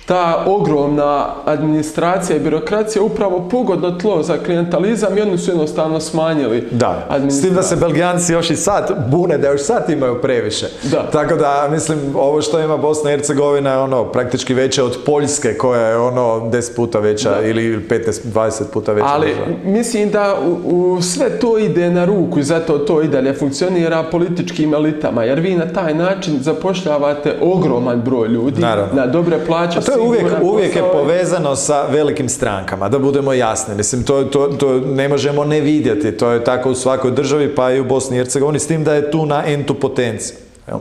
ta 0.09 0.43
ogromna 0.47 1.25
administracija 1.45 2.37
i 2.37 2.39
birokracija 2.39 3.03
upravo 3.03 3.47
pogodno 3.51 3.91
tlo 3.91 4.23
za 4.23 4.37
klientalizam 4.37 5.17
i 5.17 5.21
oni 5.21 5.37
su 5.37 5.51
jednostavno 5.51 5.99
smanjili 5.99 6.67
Da, 6.71 7.07
s 7.29 7.41
tim 7.41 7.53
da 7.53 7.63
se 7.63 7.75
Belgijanci 7.75 8.33
još 8.33 8.49
i 8.49 8.55
sad 8.55 9.07
bune, 9.11 9.37
da 9.37 9.51
još 9.51 9.61
sad 9.61 9.89
imaju 9.89 10.21
previše. 10.21 10.67
Da. 10.83 11.09
Tako 11.11 11.35
da, 11.35 11.67
mislim, 11.71 11.99
ovo 12.15 12.41
što 12.41 12.59
ima 12.59 12.77
Bosna 12.77 13.09
i 13.09 13.13
Hercegovina 13.13 13.71
je 13.71 13.77
ono 13.77 14.03
praktički 14.03 14.53
veće 14.53 14.83
od 14.83 14.97
Poljske 15.05 15.57
koja 15.57 15.81
je 15.81 15.97
ono 15.97 16.21
10 16.21 16.75
puta 16.75 16.99
veća 16.99 17.41
ili 17.43 17.87
15-20 17.89 18.63
puta 18.73 18.93
veća. 18.93 19.07
Ali 19.09 19.35
mislim 19.63 20.09
da 20.09 20.35
u, 20.65 21.01
sve 21.01 21.39
to 21.39 21.57
ide 21.57 21.89
na 21.89 22.05
ruku 22.05 22.39
i 22.39 22.43
zato 22.43 22.77
to 22.77 23.01
i 23.01 23.07
dalje 23.07 23.33
funkcionira 23.33 24.03
političkim 24.03 24.73
elitama, 24.73 25.23
jer 25.23 25.39
vi 25.39 25.55
na 25.55 25.73
taj 25.73 25.93
način 25.93 26.39
zapošljavate 26.41 27.37
ogroman 27.41 28.01
broj 28.01 28.27
ljudi 28.27 28.61
na 28.93 29.07
dobre 29.07 29.39
plaće 29.47 29.81
uvijek, 29.99 30.25
uvijek 30.41 30.75
je 30.75 30.83
povezano 30.91 31.55
sa 31.55 31.85
velikim 31.91 32.29
strankama, 32.29 32.89
da 32.89 32.99
budemo 32.99 33.33
jasni. 33.33 33.75
Mislim, 33.75 34.03
to, 34.03 34.23
to, 34.23 34.47
to 34.47 34.79
ne 34.79 35.07
možemo 35.07 35.45
ne 35.45 35.61
vidjeti. 35.61 36.17
To 36.17 36.31
je 36.31 36.43
tako 36.43 36.71
u 36.71 36.75
svakoj 36.75 37.11
državi, 37.11 37.55
pa 37.55 37.71
i 37.71 37.79
u 37.79 37.85
Bosni 37.85 38.17
i 38.17 38.19
Hercegovini, 38.19 38.59
s 38.59 38.67
tim 38.67 38.83
da 38.83 38.93
je 38.93 39.11
tu 39.11 39.25
na 39.25 39.43
entu 39.45 39.73
potenciju. 39.73 40.37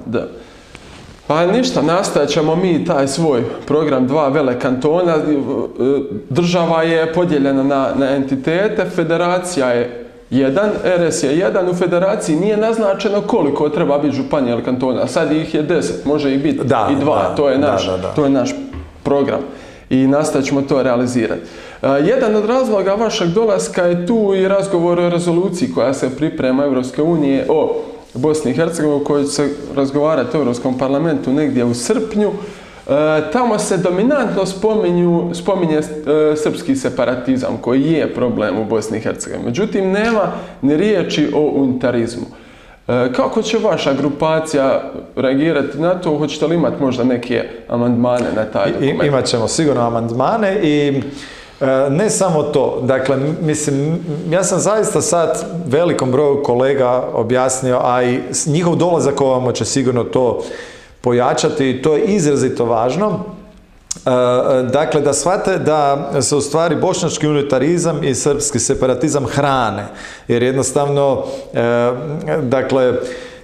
Da. 0.06 0.28
Pa 1.26 1.46
ništa, 1.46 1.82
nastavit 1.82 2.30
ćemo 2.30 2.56
mi 2.56 2.84
taj 2.84 3.08
svoj 3.08 3.42
program 3.66 4.06
dva 4.06 4.28
vele 4.28 4.60
kantona. 4.60 5.16
Država 6.30 6.82
je 6.82 7.12
podijeljena 7.12 7.62
na, 7.62 7.88
na 7.96 8.10
entitete, 8.10 8.84
federacija 8.84 9.70
je 9.70 10.04
jedan, 10.30 10.70
RS 10.84 11.22
je 11.22 11.38
jedan, 11.38 11.68
u 11.68 11.74
federaciji 11.74 12.36
nije 12.36 12.56
naznačeno 12.56 13.20
koliko 13.20 13.68
treba 13.68 13.98
biti 13.98 14.16
županija 14.16 14.54
ili 14.54 14.64
kantona. 14.64 15.06
Sad 15.06 15.32
ih 15.32 15.54
je 15.54 15.62
deset, 15.62 16.04
može 16.04 16.34
ih 16.34 16.42
biti 16.42 16.60
i 16.92 16.96
dva, 17.00 17.34
to, 17.36 17.48
je 17.48 17.58
naš, 17.58 17.90
to 18.16 18.24
je 18.24 18.30
naš 18.30 18.50
program 19.08 19.40
i 19.90 20.06
nastavit 20.06 20.46
ćemo 20.46 20.62
to 20.62 20.82
realizirati. 20.82 21.40
E, 21.82 21.86
jedan 21.88 22.36
od 22.36 22.44
razloga 22.44 22.94
vašeg 22.94 23.28
dolaska 23.28 23.82
je 23.82 24.06
tu 24.06 24.34
i 24.34 24.48
razgovor 24.48 25.00
o 25.00 25.08
rezoluciji 25.08 25.72
koja 25.74 25.94
se 25.94 26.16
priprema 26.16 26.64
Europske 26.64 27.02
unije 27.02 27.46
o 27.48 27.82
Bosni 28.14 28.50
i 28.50 28.54
Hercegovini 28.54 29.04
koji 29.04 29.24
će 29.24 29.30
se 29.30 29.48
razgovarati 29.76 30.36
u 30.36 30.40
Europskom 30.40 30.78
parlamentu 30.78 31.32
negdje 31.32 31.64
u 31.64 31.74
srpnju. 31.74 32.30
E, 32.30 32.90
tamo 33.32 33.58
se 33.58 33.76
dominantno 33.76 34.46
spominju, 34.46 35.30
spominje 35.34 35.78
e, 35.78 35.82
srpski 36.36 36.76
separatizam 36.76 37.58
koji 37.60 37.92
je 37.92 38.14
problem 38.14 38.58
u 38.58 38.64
Bosni 38.64 38.98
i 38.98 39.00
Hercegovini. 39.00 39.46
Međutim, 39.46 39.92
nema 39.92 40.32
ni 40.62 40.76
riječi 40.76 41.28
o 41.34 41.40
unitarizmu. 41.40 42.26
E, 42.88 43.12
kako 43.12 43.42
će 43.42 43.58
vaša 43.58 43.92
grupacija 43.92 44.82
reagirati 45.16 45.78
na 45.78 45.94
to? 45.94 46.18
Hoćete 46.18 46.46
li 46.46 46.54
imati 46.54 46.82
možda 46.82 47.04
neke 47.04 47.44
amandmane 47.68 48.32
na 48.36 48.44
taj 48.44 48.72
dokument? 48.72 49.04
Imat 49.04 49.24
ćemo 49.24 49.48
sigurno 49.48 49.86
amandmane 49.86 50.60
i 50.62 51.02
e, 51.60 51.66
ne 51.90 52.10
samo 52.10 52.42
to, 52.42 52.80
dakle, 52.82 53.16
mislim, 53.42 53.98
ja 54.30 54.44
sam 54.44 54.58
zaista 54.58 55.00
sad 55.00 55.44
velikom 55.66 56.10
broju 56.10 56.42
kolega 56.42 57.04
objasnio, 57.12 57.80
a 57.82 58.02
i 58.02 58.20
njihov 58.46 58.76
dolazak 58.76 59.20
ovamo 59.20 59.52
će 59.52 59.64
sigurno 59.64 60.04
to 60.04 60.42
pojačati 61.00 61.70
i 61.70 61.82
to 61.82 61.96
je 61.96 62.04
izrazito 62.04 62.64
važno. 62.64 63.24
Dakle, 64.70 65.00
da 65.00 65.12
shvate 65.12 65.58
da 65.58 66.10
se 66.22 66.36
u 66.36 66.40
stvari 66.40 66.76
bošnjački 66.76 67.26
unitarizam 67.26 68.04
i 68.04 68.14
srpski 68.14 68.58
separatizam 68.58 69.26
hrane. 69.26 69.86
Jer 70.28 70.42
jednostavno, 70.42 71.24
e, 71.54 71.90
dakle, 72.42 72.94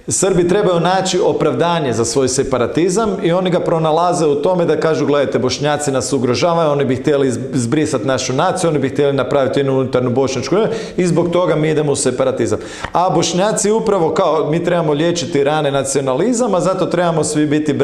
Srbi 0.07 0.47
trebaju 0.47 0.79
naći 0.79 1.19
opravdanje 1.19 1.93
za 1.93 2.05
svoj 2.05 2.27
separatizam 2.27 3.09
i 3.23 3.31
oni 3.31 3.49
ga 3.49 3.59
pronalaze 3.59 4.25
u 4.25 4.35
tome 4.35 4.65
da 4.65 4.79
kažu 4.79 5.05
gledajte 5.05 5.39
bošnjaci 5.39 5.91
nas 5.91 6.13
ugrožavaju, 6.13 6.71
oni 6.71 6.85
bi 6.85 6.95
htjeli 6.95 7.31
zbrisati 7.53 8.07
našu 8.07 8.33
naciju, 8.33 8.69
oni 8.69 8.79
bi 8.79 8.89
htjeli 8.89 9.13
napraviti 9.13 9.59
jednu 9.59 9.73
unutarnju 9.73 10.09
bošnjačku 10.09 10.55
i 10.97 11.07
zbog 11.07 11.29
toga 11.31 11.55
mi 11.55 11.69
idemo 11.69 11.91
u 11.91 11.95
separatizam. 11.95 12.59
A 12.93 13.09
bošnjaci 13.09 13.71
upravo 13.71 14.13
kao 14.13 14.47
mi 14.51 14.63
trebamo 14.63 14.93
liječiti 14.93 15.43
rane 15.43 15.71
nacionalizama, 15.71 16.59
zato 16.59 16.85
trebamo 16.85 17.23
svi 17.23 17.45
biti 17.45 17.75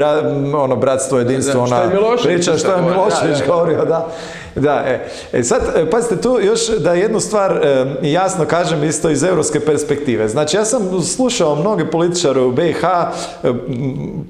ono 0.55 0.75
bratstvo, 0.75 1.17
jedinstvo, 1.17 1.63
ona 1.63 1.81
priča 2.23 2.57
što 2.57 2.71
je 2.71 2.81
Milošević 2.81 3.47
govorio, 3.47 3.85
da. 3.85 4.07
Da, 4.55 4.83
e. 4.87 5.07
e 5.33 5.43
sad, 5.43 5.61
e, 5.75 5.89
pazite 5.89 6.21
tu 6.21 6.39
još 6.43 6.67
da 6.67 6.93
jednu 6.93 7.19
stvar 7.19 7.51
e, 7.51 7.85
jasno 8.01 8.45
kažem 8.45 8.83
isto 8.83 9.09
iz 9.09 9.23
europske 9.23 9.59
perspektive. 9.59 10.27
Znači, 10.27 10.57
ja 10.57 10.65
sam 10.65 11.01
slušao 11.01 11.55
mnoge 11.55 11.85
političare 11.85 12.41
u 12.41 12.51
BiH, 12.51 12.83
e, 12.83 13.53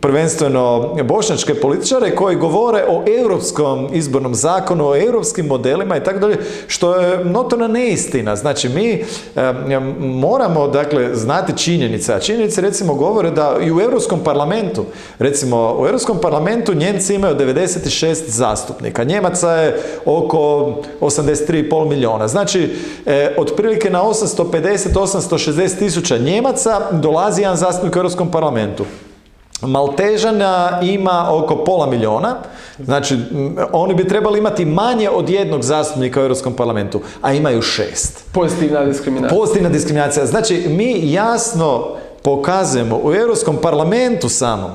prvenstveno 0.02 0.96
bošnjačke 1.04 1.56
političare, 1.56 2.16
koji 2.16 2.36
govore 2.36 2.84
o 2.90 3.04
europskom 3.22 3.90
izbornom 3.94 4.36
zakonu, 4.36 4.90
o 4.90 4.96
europskim 4.96 5.46
modelima 5.46 5.98
i 5.98 6.04
tako 6.04 6.20
dalje, 6.20 6.38
što 6.68 6.96
je 6.96 7.26
notorna 7.26 7.68
neistina. 7.68 8.36
Znači, 8.36 8.70
mi 8.70 9.04
moramo, 10.00 10.68
dakle, 10.68 11.16
znati 11.16 11.58
činjenice, 11.58 12.14
a 12.14 12.20
činjenice 12.20 12.62
recimo 12.62 12.94
govore 12.94 13.32
da 13.32 13.58
i 13.62 13.72
u 13.72 13.82
Europskom 13.82 14.20
parlamentu, 14.24 14.86
recimo 15.20 15.78
u 15.80 15.86
Europskom 15.88 16.18
parlamentu 16.22 16.74
Njemci 16.74 17.16
imaju 17.16 17.36
96 17.36 18.14
zastupnika, 18.28 19.04
Njemaca 19.04 19.52
je 19.52 19.82
oko 20.18 20.74
83,5 21.02 21.90
milijuna. 21.90 22.28
Znači, 22.28 22.76
e, 23.06 23.36
otprilike 23.38 23.90
na 23.90 24.04
850-860 24.04 25.80
tisuća 25.80 26.18
Njemaca 26.18 26.82
dolazi 26.92 27.42
jedan 27.42 27.58
zastupnik 27.58 27.96
u 27.96 28.00
Europskom 28.00 28.32
parlamentu. 28.32 28.86
Maltežana 29.62 30.80
ima 30.84 31.28
oko 31.32 31.56
pola 31.56 31.86
milijuna, 31.86 32.36
znači 32.80 33.18
oni 33.72 33.94
bi 33.94 34.08
trebali 34.08 34.40
imati 34.40 34.66
manje 34.66 35.10
od 35.10 35.30
jednog 35.30 35.64
zastupnika 35.64 36.20
u 36.20 36.24
Europskom 36.24 36.54
parlamentu, 36.54 37.02
a 37.22 37.34
imaju 37.34 37.62
šest. 37.62 38.24
Pozitivna 38.34 38.86
diskriminacija. 38.86 39.40
Pozitivna 39.40 39.70
diskriminacija. 39.70 40.26
Znači 40.26 40.66
mi 40.70 41.12
jasno 41.12 41.88
pokazujemo 42.24 43.00
u 43.04 43.14
Europskom 43.14 43.58
parlamentu 43.58 44.30
samom 44.30 44.72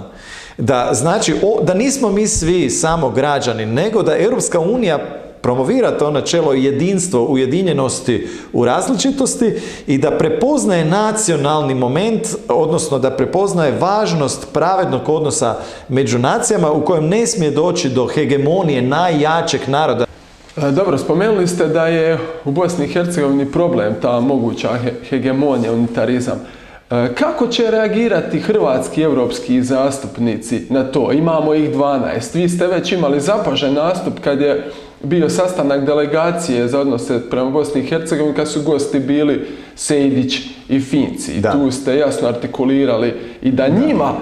da 0.59 0.91
znači 0.93 1.35
da 1.63 1.75
nismo 1.75 2.11
mi 2.11 2.27
svi 2.27 2.71
samo 2.71 3.11
građani, 3.11 3.67
nego 3.67 4.03
da 4.03 4.19
Europska 4.19 4.61
unija 4.61 4.99
promovira 5.47 5.91
to 5.91 6.11
načelo 6.11 6.53
jedinstvo, 6.53 7.25
ujedinjenosti 7.25 8.29
u 8.53 8.65
različitosti 8.65 9.55
i 9.87 9.99
da 9.99 10.11
prepoznaje 10.11 10.85
nacionalni 10.85 11.75
moment, 11.75 12.23
odnosno 12.49 12.99
da 12.99 13.11
prepoznaje 13.11 13.79
važnost 13.81 14.47
pravednog 14.53 15.09
odnosa 15.09 15.55
među 15.89 16.19
nacijama 16.19 16.73
u 16.73 16.85
kojem 16.85 17.09
ne 17.09 17.27
smije 17.27 17.51
doći 17.51 17.89
do 17.89 18.07
hegemonije 18.07 18.83
najjačeg 18.83 19.61
naroda. 19.67 20.05
E, 20.57 20.71
Dobro, 20.71 20.99
spomenuli 20.99 21.47
ste 21.47 21.67
da 21.67 21.87
je 21.87 22.19
u 22.45 22.51
Bosni 22.51 22.85
i 22.85 22.89
Hercegovini 22.89 23.53
problem 23.53 23.95
ta 24.03 24.21
moguća 24.21 24.69
he- 24.85 25.09
hegemonija, 25.09 25.73
unitarizam. 25.73 26.41
E, 26.91 27.15
Kako 27.15 27.47
će 27.47 27.71
reagirati 27.71 28.41
hrvatski 28.41 29.03
europski 29.03 29.63
zastupnici 29.63 30.67
na 30.71 30.85
to? 30.85 31.13
Imamo 31.13 31.55
ih 31.55 31.71
12. 31.71 32.35
Vi 32.35 32.49
ste 32.49 32.67
već 32.67 32.93
imali 32.93 33.21
zapažen 33.21 33.75
nastup 33.75 34.21
kad 34.25 34.41
je 34.41 34.71
bio 35.07 35.29
sastanak 35.29 35.85
delegacije 35.87 36.69
za 36.69 36.81
odnose 36.81 37.31
prema 37.31 37.51
Bosni 37.51 37.81
i 37.81 37.87
Hercegovini 37.87 38.37
kad 38.37 38.49
su 38.49 38.63
gosti 38.63 39.01
bili 39.01 39.47
Sejdić 39.75 40.41
i 40.69 40.81
Finci. 40.81 41.33
I 41.33 41.43
tu 41.43 41.71
ste 41.71 41.97
jasno 41.97 42.29
artikulirali 42.29 43.15
i 43.43 43.51
da 43.51 43.69
njima 43.69 44.13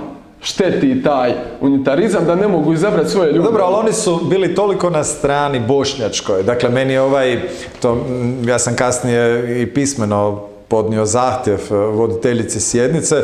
šteti 0.40 1.02
taj 1.02 1.32
unitarizam, 1.60 2.24
da 2.24 2.34
ne 2.34 2.48
mogu 2.48 2.72
izabrati 2.72 3.10
svoje 3.10 3.32
ljude. 3.32 3.44
Dobro, 3.44 3.64
ali 3.64 3.74
oni 3.74 3.92
su 3.92 4.20
bili 4.30 4.54
toliko 4.54 4.90
na 4.90 5.04
strani 5.04 5.60
bošnjačkoj. 5.68 6.42
Dakle, 6.42 6.68
meni 6.68 6.92
je 6.92 7.00
ovaj, 7.00 7.40
to, 7.82 8.06
ja 8.46 8.58
sam 8.58 8.76
kasnije 8.76 9.62
i 9.62 9.66
pismeno 9.66 10.53
podnio 10.74 11.06
zahtjev 11.06 11.60
e, 11.70 11.74
voditeljici 11.74 12.60
sjednice 12.60 13.16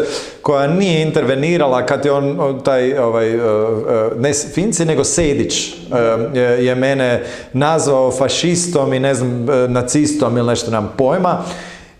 koja 0.42 0.66
nije 0.66 1.02
intervenirala 1.02 1.86
kad 1.86 2.04
je 2.04 2.12
on 2.12 2.60
taj 2.64 2.98
ovaj 2.98 3.30
e, 3.30 3.36
e, 3.36 3.40
ne 4.18 4.32
Finci 4.32 4.84
nego 4.84 5.04
Sejdić 5.04 5.68
e, 6.34 6.60
je, 6.60 6.74
mene 6.74 7.24
nazvao 7.52 8.10
fašistom 8.10 8.92
i 8.92 9.00
ne 9.00 9.14
znam 9.14 9.46
nacistom 9.68 10.36
ili 10.36 10.46
nešto 10.46 10.70
nam 10.70 10.92
pojma 10.98 11.42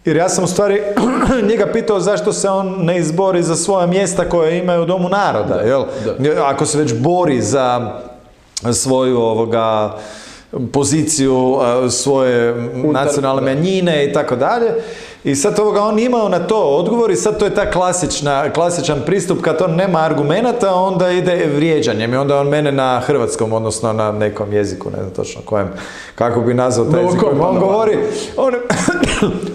jer 0.04 0.16
ja 0.16 0.28
sam 0.28 0.44
u 0.44 0.46
stvari 0.46 0.82
njega 1.50 1.66
pitao 1.72 2.00
zašto 2.00 2.32
se 2.32 2.48
on 2.48 2.84
ne 2.84 2.98
izbori 2.98 3.42
za 3.42 3.56
svoja 3.56 3.86
mjesta 3.86 4.28
koje 4.28 4.58
imaju 4.58 4.82
u 4.82 4.86
Domu 4.86 5.08
naroda, 5.08 5.54
jel? 5.54 5.84
Ako 6.44 6.66
se 6.66 6.78
već 6.78 6.94
bori 6.94 7.42
za 7.42 8.00
svoju 8.72 9.18
ovoga 9.18 9.96
poziciju 10.72 11.58
svoje 11.90 12.54
nacionalne 12.92 13.42
manjine 13.42 14.04
i 14.04 14.12
tako 14.12 14.36
dalje. 14.36 14.74
I 15.24 15.34
sad 15.34 15.58
ovoga 15.58 15.82
on 15.82 15.98
imao 15.98 16.28
na 16.28 16.38
to 16.46 16.56
odgovor 16.56 17.10
i 17.10 17.16
sad 17.16 17.38
to 17.38 17.44
je 17.44 17.54
ta 17.54 17.70
klasična, 17.70 18.52
klasičan 18.52 19.02
pristup 19.06 19.40
kad 19.40 19.62
on 19.62 19.74
nema 19.74 19.98
argumenata 19.98 20.74
onda 20.74 21.10
ide 21.10 21.50
vrijeđanjem 21.54 22.14
i 22.14 22.16
onda 22.16 22.40
on 22.40 22.48
mene 22.48 22.72
na 22.72 23.00
hrvatskom 23.00 23.52
odnosno 23.52 23.92
na 23.92 24.12
nekom 24.12 24.52
jeziku, 24.52 24.90
ne 24.90 24.96
znam 24.96 25.10
točno 25.10 25.40
kojem, 25.44 25.68
kako 26.14 26.40
bi 26.40 26.54
nazvao 26.54 26.86
taj 26.86 27.02
jezik 27.02 27.22
on 27.22 27.38
Novokomponovan. 27.38 27.60
govori, 27.60 27.98
on, 28.36 28.54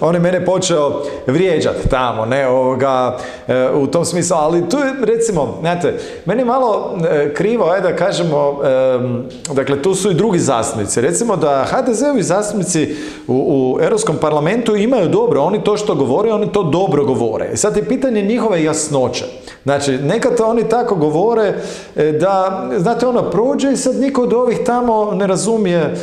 on 0.08 0.14
je 0.14 0.20
mene 0.20 0.44
počeo 0.44 1.02
vrijeđati 1.26 1.88
tamo, 1.88 2.26
ne, 2.26 2.48
ovoga, 2.48 3.18
e, 3.48 3.70
u 3.74 3.86
tom 3.86 4.04
smislu, 4.04 4.36
ali 4.36 4.68
tu 4.68 4.76
je, 4.78 4.94
recimo, 5.02 5.58
znate, 5.60 5.98
meni 6.24 6.40
je 6.40 6.44
malo 6.44 6.98
e, 7.10 7.34
krivo, 7.34 7.70
ajde 7.70 7.88
da 7.88 7.96
kažemo, 7.96 8.60
em, 8.64 9.24
dakle, 9.54 9.82
tu 9.82 9.94
su 9.94 10.10
i 10.10 10.14
drugi 10.14 10.38
zastupnici, 10.38 11.00
recimo 11.00 11.36
da 11.36 11.66
HDZ-ovi 11.70 12.22
zastupnici 12.22 12.96
u, 13.26 13.34
u 13.34 13.82
Europskom 13.82 14.16
parlamentu 14.16 14.76
imaju 14.76 15.08
dobro, 15.08 15.42
oni 15.42 15.55
to 15.64 15.76
što 15.76 15.94
govore, 15.94 16.32
oni 16.32 16.52
to 16.52 16.62
dobro 16.62 17.04
govore. 17.04 17.50
I 17.52 17.56
sad 17.56 17.76
je 17.76 17.88
pitanje 17.88 18.22
njihove 18.22 18.64
jasnoće. 18.64 19.24
Znači, 19.64 19.92
nekad 19.92 20.40
oni 20.40 20.68
tako 20.68 20.94
govore 20.94 21.54
e, 21.96 22.12
da, 22.12 22.68
znate, 22.78 23.06
ono 23.06 23.30
prođe 23.30 23.72
i 23.72 23.76
sad 23.76 23.96
niko 23.96 24.22
od 24.22 24.32
ovih 24.32 24.58
tamo 24.66 25.12
ne 25.12 25.26
razumije 25.26 25.94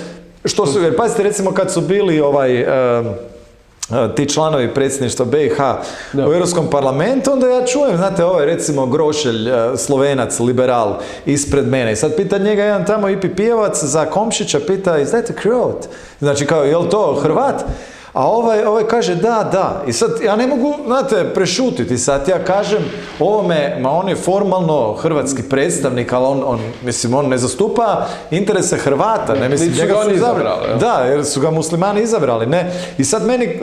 što 0.46 0.66
su, 0.66 0.82
jer 0.82 0.98
pazite, 0.98 1.24
recimo 1.24 1.52
kad 1.52 1.72
su 1.72 1.82
bili 1.82 2.20
ovaj, 2.20 2.60
e, 2.60 2.66
ti 4.16 4.30
članovi 4.30 4.74
predsjedništva 4.74 5.26
BiH 5.26 5.60
u 6.14 6.34
Europskom 6.34 6.70
parlamentu, 6.70 7.32
onda 7.32 7.48
ja 7.48 7.66
čujem, 7.66 7.98
znate, 7.98 8.26
ovaj 8.26 8.46
recimo 8.46 8.86
Grošelj, 8.86 9.50
e, 9.50 9.78
slovenac, 9.78 10.40
liberal, 10.40 11.00
ispred 11.26 11.68
mene. 11.68 11.92
I 11.92 11.96
sad 11.96 12.16
pita 12.16 12.38
njega 12.38 12.64
jedan 12.64 12.86
tamo 12.86 13.08
IPP-evac 13.08 13.86
za 13.86 14.06
Komšića, 14.06 14.60
pita, 14.68 15.00
is 15.00 15.10
that 15.10 15.30
a 15.30 15.34
Croat? 15.42 15.88
Znači 16.20 16.46
kao, 16.46 16.64
je 16.64 16.78
li 16.78 16.90
to 16.90 17.20
Hrvat? 17.22 17.66
A 18.14 18.28
ovaj, 18.28 18.64
ovaj 18.64 18.84
kaže 18.84 19.16
da, 19.16 19.50
da. 19.52 19.84
I 19.88 19.94
sad 19.94 20.12
ja 20.24 20.36
ne 20.36 20.48
mogu, 20.48 20.74
znate, 20.86 21.32
prešutiti. 21.34 21.98
Sad 21.98 22.28
ja 22.28 22.44
kažem 22.46 22.84
ovome, 23.20 23.78
ma 23.82 23.92
on 23.92 24.10
je 24.10 24.16
formalno 24.16 24.94
hrvatski 24.94 25.44
predstavnik, 25.44 26.14
ali 26.14 26.26
on, 26.26 26.44
on 26.46 26.60
mislim, 26.84 27.14
on 27.14 27.28
ne 27.28 27.38
zastupa 27.38 28.06
interese 28.32 28.78
Hrvata. 28.78 29.34
Ne, 29.34 29.50
mislim, 29.50 29.72
njega 29.72 29.94
ga 29.94 30.04
su 30.04 30.12
izabrali. 30.12 30.80
Da, 30.80 30.94
jer 30.94 31.26
su 31.26 31.42
ga 31.42 31.52
muslimani 31.52 32.02
izabrali, 32.02 32.46
ne. 32.46 32.72
I 32.98 33.04
sad 33.04 33.26
meni 33.26 33.46
e, 33.46 33.60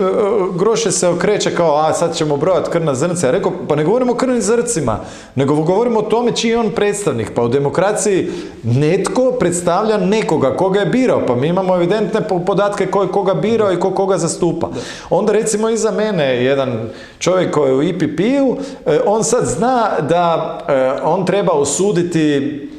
Groše 0.59 0.91
se 0.91 1.09
okreće 1.09 1.55
kao, 1.55 1.77
a 1.77 1.93
sad 1.93 2.17
ćemo 2.17 2.37
brojat 2.37 2.69
krvna 2.69 2.95
zrnca. 2.95 3.27
Ja 3.27 3.31
rekao, 3.31 3.53
pa 3.69 3.77
ne 3.77 3.85
govorimo 3.85 4.13
o 4.13 4.17
krvnim 4.17 4.43
zrcima, 4.43 4.99
nego 5.35 5.55
govorimo 5.55 5.99
o 5.99 6.03
tome 6.03 6.33
čiji 6.33 6.51
je 6.51 6.59
on 6.59 6.71
predstavnik. 6.71 7.31
Pa 7.35 7.43
u 7.43 7.49
demokraciji 7.49 8.31
netko 8.63 9.33
predstavlja 9.41 9.97
nekoga, 9.99 10.57
koga 10.57 10.81
je 10.81 10.87
birao. 10.87 11.27
Pa 11.27 11.35
mi 11.35 11.49
imamo 11.49 11.75
evidentne 11.77 12.21
po- 12.29 12.39
podatke 12.41 12.87
ko 12.87 13.03
je 13.03 13.09
koga 13.09 13.35
birao 13.35 13.73
i 13.73 13.81
ko 13.81 13.91
koga 13.91 14.19
zastupa. 14.41 14.69
Onda 15.11 15.33
recimo 15.33 15.69
iza 15.69 15.91
mene 15.91 16.45
jedan 16.45 16.89
čovjek 17.19 17.55
koji 17.55 17.71
je 17.71 17.75
u 17.75 17.83
IPP-u, 17.83 18.57
e, 18.87 19.01
on 19.07 19.25
sad 19.25 19.47
zna 19.47 19.91
da 20.09 20.59
e, 20.69 21.03
on 21.03 21.27
treba 21.27 21.53
osuditi 21.53 22.71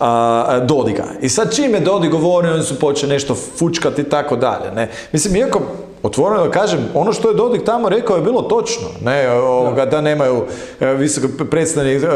a, 0.00 0.60
Dodiga. 0.64 1.04
I 1.20 1.28
sad 1.28 1.54
čim 1.54 1.74
je 1.74 1.80
Dodig 1.80 2.10
govorio, 2.10 2.54
oni 2.54 2.62
su 2.62 2.78
počeli 2.78 3.12
nešto 3.12 3.34
fučkati 3.34 4.02
i 4.02 4.04
tako 4.04 4.36
dalje. 4.36 4.72
Ne? 4.72 4.88
Mislim, 5.12 5.36
iako 5.36 5.60
otvoreno 6.02 6.44
da 6.44 6.50
kažem, 6.50 6.88
ono 6.94 7.12
što 7.12 7.28
je 7.28 7.34
Dodik 7.34 7.64
tamo 7.64 7.88
rekao 7.88 8.16
je 8.16 8.22
bilo 8.22 8.42
točno. 8.42 8.88
Ne, 9.04 9.30
ovoga, 9.30 9.86
da. 9.86 10.00
nemaju 10.00 10.42
e, 10.80 10.94
visoko 10.94 11.44
predstavnik 11.50 12.02
e, 12.02 12.08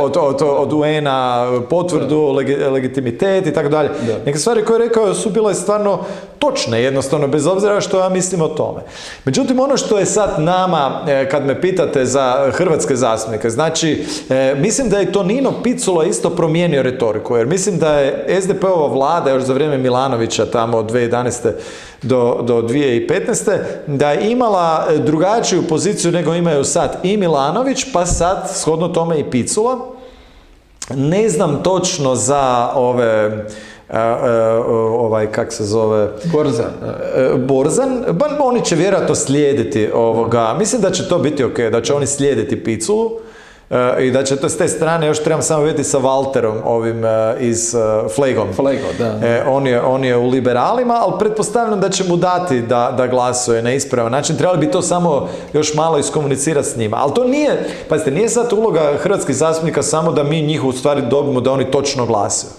od, 0.00 0.16
od, 0.16 0.42
od 0.42 0.72
UN-a 0.72 1.46
potvrdu, 1.70 2.16
legi- 2.16 2.70
legitimitet 2.70 3.46
i 3.46 3.52
tako 3.52 3.68
dalje. 3.68 3.90
Neke 4.26 4.38
stvari 4.38 4.64
koje 4.64 4.80
je 4.80 4.88
rekao 4.88 5.14
su 5.14 5.30
bile 5.30 5.54
stvarno 5.54 5.98
točne, 6.38 6.82
jednostavno, 6.82 7.28
bez 7.28 7.46
obzira 7.46 7.80
što 7.80 8.00
ja 8.00 8.08
mislim 8.08 8.42
o 8.42 8.48
tome. 8.48 8.80
Međutim, 9.24 9.60
ono 9.60 9.76
što 9.76 9.98
je 9.98 10.06
sad 10.06 10.42
nama, 10.42 11.04
e, 11.08 11.28
kad 11.28 11.46
me 11.46 11.60
pitate 11.60 12.04
za 12.04 12.50
hrvatske 12.52 12.96
zastupnike, 12.96 13.50
znači, 13.50 14.04
mislim 14.56 14.88
da 14.88 14.98
je 14.98 15.12
Tonino 15.12 15.52
Picula 15.62 16.04
isto 16.04 16.30
promijenio 16.30 16.82
retoriku, 16.82 17.36
jer 17.36 17.46
mislim 17.46 17.78
da 17.78 17.92
je 17.94 18.40
SDP-ova 18.40 18.86
vlada 18.86 19.30
još 19.30 19.42
za 19.42 19.52
vrijeme 19.52 19.78
Milanovića, 19.78 20.46
tamo 20.46 20.78
od 20.78 20.92
2011. 20.92 21.52
do, 22.02 22.42
do 22.42 22.62
2015. 22.62 23.58
da 23.86 24.10
je 24.10 24.30
imala 24.30 24.86
e, 24.90 24.98
drugačiju 24.98 25.62
poziciju 25.68 26.12
nego 26.12 26.34
imaju 26.34 26.64
sad 26.64 26.98
i 27.02 27.16
Milanović, 27.16 27.86
pa 27.92 28.06
sad, 28.06 28.50
shodno 28.54 28.88
tome 28.88 29.20
i 29.20 29.30
Picula. 29.30 29.78
Ne 30.94 31.28
znam 31.28 31.62
točno 31.62 32.14
za 32.14 32.70
ove 32.74 33.44
a, 33.88 33.98
a, 33.98 34.62
ovaj, 34.98 35.32
kak 35.32 35.52
se 35.52 35.64
zove, 35.64 36.08
Borzan. 36.32 36.70
e, 37.16 37.34
Borzan, 37.36 38.04
ba, 38.10 38.26
oni 38.40 38.64
će 38.64 38.76
vjerojatno 38.76 39.14
slijediti 39.14 39.90
ovoga, 39.94 40.54
mislim 40.58 40.82
da 40.82 40.90
će 40.90 41.08
to 41.08 41.18
biti 41.18 41.44
ok, 41.44 41.58
da 41.72 41.82
će 41.82 41.94
oni 41.94 42.06
slijediti 42.06 42.64
Piculu 42.64 43.10
e, 43.10 43.29
i 44.00 44.10
da 44.10 44.24
će 44.24 44.36
to 44.36 44.48
s 44.48 44.56
te 44.56 44.68
strane, 44.68 45.06
još 45.06 45.22
trebam 45.22 45.42
samo 45.42 45.62
vidjeti 45.62 45.84
sa 45.84 45.98
Walterom 45.98 46.60
ovim 46.64 47.04
e, 47.04 47.36
iz 47.38 47.74
e, 47.74 47.78
Flegom. 48.14 48.48
Flego, 48.52 48.86
da. 48.98 49.26
E, 49.26 49.44
on, 49.48 49.66
je, 49.66 49.82
on 49.82 50.04
je 50.04 50.16
u 50.16 50.28
liberalima, 50.28 50.94
ali 50.94 51.12
pretpostavljam 51.18 51.80
da 51.80 51.88
će 51.88 52.04
mu 52.04 52.16
dati 52.16 52.60
da, 52.62 52.94
da 52.96 53.06
glasuje 53.06 53.62
na 53.62 53.72
ispravan 53.72 54.12
način. 54.12 54.36
Trebali 54.36 54.58
bi 54.58 54.70
to 54.70 54.82
samo 54.82 55.28
još 55.52 55.74
malo 55.74 55.98
iskomunicirati 55.98 56.68
s 56.68 56.76
njima. 56.76 56.96
Ali 57.00 57.14
to 57.14 57.24
nije, 57.24 57.68
pazite, 57.88 58.10
nije 58.10 58.28
sad 58.28 58.52
uloga 58.52 58.92
hrvatskih 58.98 59.36
zastupnika 59.36 59.82
samo 59.82 60.12
da 60.12 60.22
mi 60.22 60.42
njih 60.42 60.64
u 60.64 60.72
stvari 60.72 61.02
dobimo 61.10 61.40
da 61.40 61.52
oni 61.52 61.70
točno 61.70 62.06
glasuju. 62.06 62.50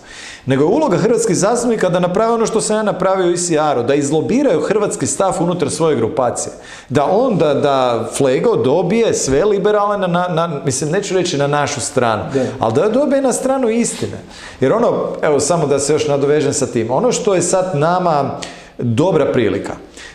Nego 0.46 0.64
je 0.64 0.68
uloga 0.68 0.98
hrvatskih 0.98 1.36
zastupnika 1.38 1.90
da 1.90 2.00
naprave 2.00 2.32
ono 2.32 2.46
što 2.46 2.62
sam 2.62 2.76
ja 2.76 2.84
napravio 2.84 3.28
u 3.28 3.32
ICR-u, 3.32 3.84
da 3.84 3.96
izlobiraju 3.96 4.62
hrvatski 4.62 5.08
stav 5.08 5.34
unutar 5.40 5.70
svoje 5.70 5.96
grupacije. 5.96 6.54
Da 6.90 7.06
on, 7.06 7.38
da, 7.38 7.54
da 7.54 8.08
Flego 8.18 8.56
dobije 8.56 9.14
sve 9.14 9.46
liberale 9.46 9.98
na, 9.98 10.08
na, 10.08 10.28
na- 10.28 10.62
mislim, 10.66 10.92
neću 10.92 11.16
reći 11.16 11.38
na 11.38 11.48
našu 11.48 11.82
stranu, 11.82 12.24
Da. 12.34 12.44
ali 12.60 12.74
da 12.74 12.90
dobije 12.90 13.22
na 13.22 13.34
stranu 13.34 13.70
istine. 13.70 14.18
Jer 14.60 14.74
ono, 14.74 15.08
evo 15.22 15.40
samo 15.40 15.68
da 15.68 15.80
se 15.80 15.94
još 15.94 16.08
nadovežem 16.08 16.54
sa 16.54 16.66
tim, 16.68 16.92
ono 16.92 17.12
što 17.12 17.36
je 17.36 17.42
sad 17.42 17.72
nama 17.76 18.38
dobra 18.78 19.26
prilika, 19.26 19.74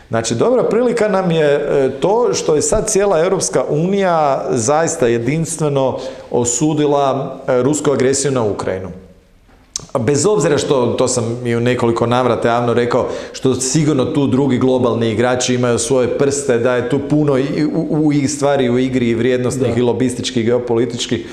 Znači, 0.09 0.35
dobra 0.35 0.63
prilika 0.65 1.09
nam 1.09 1.31
je 1.31 1.45
e, 1.47 1.91
to 2.01 2.35
što 2.35 2.55
je 2.55 2.63
sad 2.63 2.89
cijela 2.89 3.21
Europska 3.21 3.65
unija 3.69 4.45
zaista 4.51 5.07
jedinstveno 5.07 5.99
osudila 6.31 7.37
e, 7.49 7.63
rusku 7.63 7.91
agresiju 7.93 8.31
na 8.33 8.43
Ukrajinu. 8.43 8.89
Bez 9.99 10.27
obzira 10.27 10.59
što, 10.59 10.87
to 10.87 11.09
sam 11.09 11.47
i 11.47 11.57
u 11.57 11.61
nekoliko 11.61 12.07
navrata 12.07 12.49
javno 12.49 12.75
rekao, 12.75 13.09
što 13.33 13.55
sigurno 13.55 14.05
tu 14.05 14.27
drugi 14.27 14.59
globalni 14.59 15.11
igrači 15.11 15.55
imaju 15.55 15.79
svoje 15.79 16.19
prste, 16.19 16.59
da 16.59 16.77
je 16.77 16.91
tu 16.91 17.01
puno 17.11 17.39
i 17.39 17.65
u, 17.65 18.13
u 18.25 18.29
stvari 18.29 18.71
u 18.71 18.79
igri 18.79 19.09
i 19.09 19.15
vrijednostnih 19.15 19.77
i 19.77 19.83
lobističkih 19.83 20.43
i 20.43 20.47
geopolitičkih, 20.47 21.27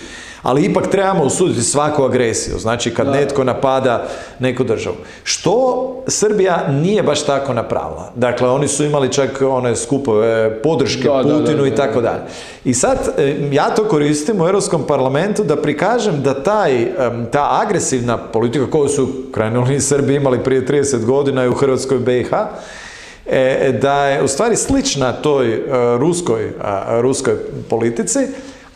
Ali 0.43 0.65
ipak 0.65 0.88
trebamo 0.88 1.23
osuditi 1.23 1.62
svaku 1.62 2.03
agresiju, 2.03 2.60
znači 2.60 2.93
kad 2.93 3.08
netko 3.08 3.43
napada 3.43 4.08
neku 4.39 4.63
državu. 4.63 4.95
Što 5.23 6.03
Srbija 6.08 6.67
nije 6.69 7.03
baš 7.03 7.25
tako 7.25 7.53
napravila. 7.53 8.12
Dakle, 8.15 8.49
oni 8.49 8.67
su 8.67 8.84
imali 8.84 9.12
čak 9.12 9.41
one 9.41 9.75
skupove 9.75 10.62
podrške 10.62 11.03
Da, 11.03 11.23
da, 11.23 11.39
Putinu 11.39 11.62
da, 11.62 11.67
i 11.67 11.69
da, 11.69 11.75
tako 11.75 12.01
dalje. 12.01 12.21
I 12.65 12.73
sad, 12.73 12.97
e, 13.17 13.49
ja 13.51 13.69
to 13.69 13.88
koristim 13.88 14.41
u 14.41 14.45
Europskom 14.45 14.84
parlamentu 14.88 15.43
da 15.43 15.56
prikažem 15.56 16.21
da 16.21 16.43
taj, 16.43 16.88
ta 17.32 17.62
agresivna 17.65 18.17
politika 18.17 18.69
koju 18.69 18.88
su 18.88 19.10
liniji 19.53 19.79
Srbi 19.79 20.15
imali 20.15 20.43
prije 20.43 20.67
30 20.67 21.06
godina 21.06 21.45
i 21.45 21.49
u 21.49 21.53
Hrvatskoj 21.53 21.99
BiH, 21.99 22.32
e, 23.25 23.71
da 23.82 24.06
je 24.06 24.23
u 24.23 24.27
stvari 24.27 24.56
slična 24.56 25.12
toj 25.13 25.53
e, 25.53 25.62
ruskoj, 25.97 26.51
ruskoj 27.01 27.36
politici, 27.69 28.19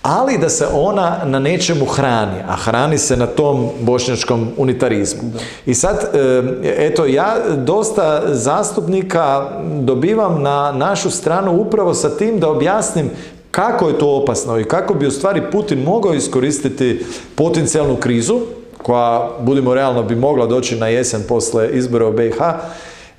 ali 0.08 0.38
da 0.38 0.50
se 0.50 0.68
ona 0.74 1.18
na 1.26 1.40
nečemu 1.40 1.86
hrani, 1.86 2.40
a 2.48 2.56
hrani 2.56 2.98
se 2.98 3.18
na 3.18 3.28
tom 3.28 3.70
bošnjačkom 3.82 4.48
unitarizmu. 4.58 5.22
I 5.66 5.74
sad, 5.74 6.10
e, 6.14 6.44
eto, 6.64 7.06
ja 7.06 7.36
dosta 7.58 8.22
zastupnika 8.28 9.50
dobivam 9.82 10.42
na 10.42 10.72
našu 10.72 11.12
stranu 11.12 11.62
upravo 11.62 11.94
sa 11.94 12.10
tim 12.10 12.40
da 12.40 12.50
objasnim 12.50 13.10
kako 13.52 13.88
je 13.88 14.00
to 14.00 14.16
opasno 14.16 14.60
i 14.60 14.64
kako 14.64 14.94
bi 14.94 15.08
u 15.08 15.12
stvari 15.12 15.42
Putin 15.52 15.84
mogao 15.84 16.14
iskoristiti 16.14 17.06
potencijalnu 17.36 17.96
krizu, 17.96 18.40
koja, 18.84 19.30
budimo 19.40 19.74
realno, 19.74 20.04
bi 20.04 20.16
mogla 20.16 20.46
doći 20.46 20.76
na 20.76 20.88
jesen 20.88 21.24
posle 21.28 21.70
izbora 21.74 22.08
u 22.08 22.12
BiH, 22.12 22.38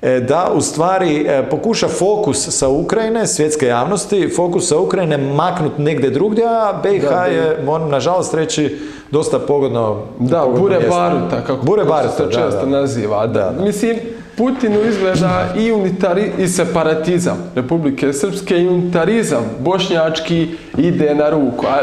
da 0.01 0.51
u 0.53 0.61
stvari 0.61 1.25
e, 1.27 1.49
pokuša 1.49 1.87
fokus 1.87 2.49
sa 2.49 2.69
Ukrajine, 2.69 3.27
svjetske 3.27 3.65
javnosti, 3.65 4.29
fokus 4.35 4.67
sa 4.67 4.77
Ukrajine 4.77 5.17
maknut 5.17 5.77
negdje 5.77 6.09
drugdje, 6.09 6.45
a 6.45 6.73
BiH 6.83 7.03
Da, 7.03 7.09
da. 7.09 7.23
je, 7.23 7.57
moram 7.65 7.89
nažalost 7.89 8.33
reći, 8.33 8.77
dosta 9.11 9.39
pogodno 9.39 10.01
Da, 10.19 10.39
pogodno 10.39 10.61
bure 10.61 10.77
mjesto. 10.77 10.95
baruta, 10.95 11.41
kako, 11.47 11.65
Bure 11.65 11.83
baruta, 11.85 12.11
se 12.11 12.17
to 12.17 12.25
često 12.25 12.65
da. 12.65 12.79
naziva. 12.79 13.27
Da. 13.27 13.53
Mislim, 13.59 13.97
Putinu 14.37 14.85
izgleda 14.85 15.45
i 15.57 15.71
unitari, 15.71 16.31
i 16.37 16.47
separatizam 16.47 17.51
Republike 17.55 18.13
Srpske 18.13 18.57
i 18.57 18.67
unitarizam 18.67 19.43
bošnjački 19.59 20.47
ide 20.77 21.15
na 21.15 21.29
ruku. 21.29 21.65
A 21.67 21.77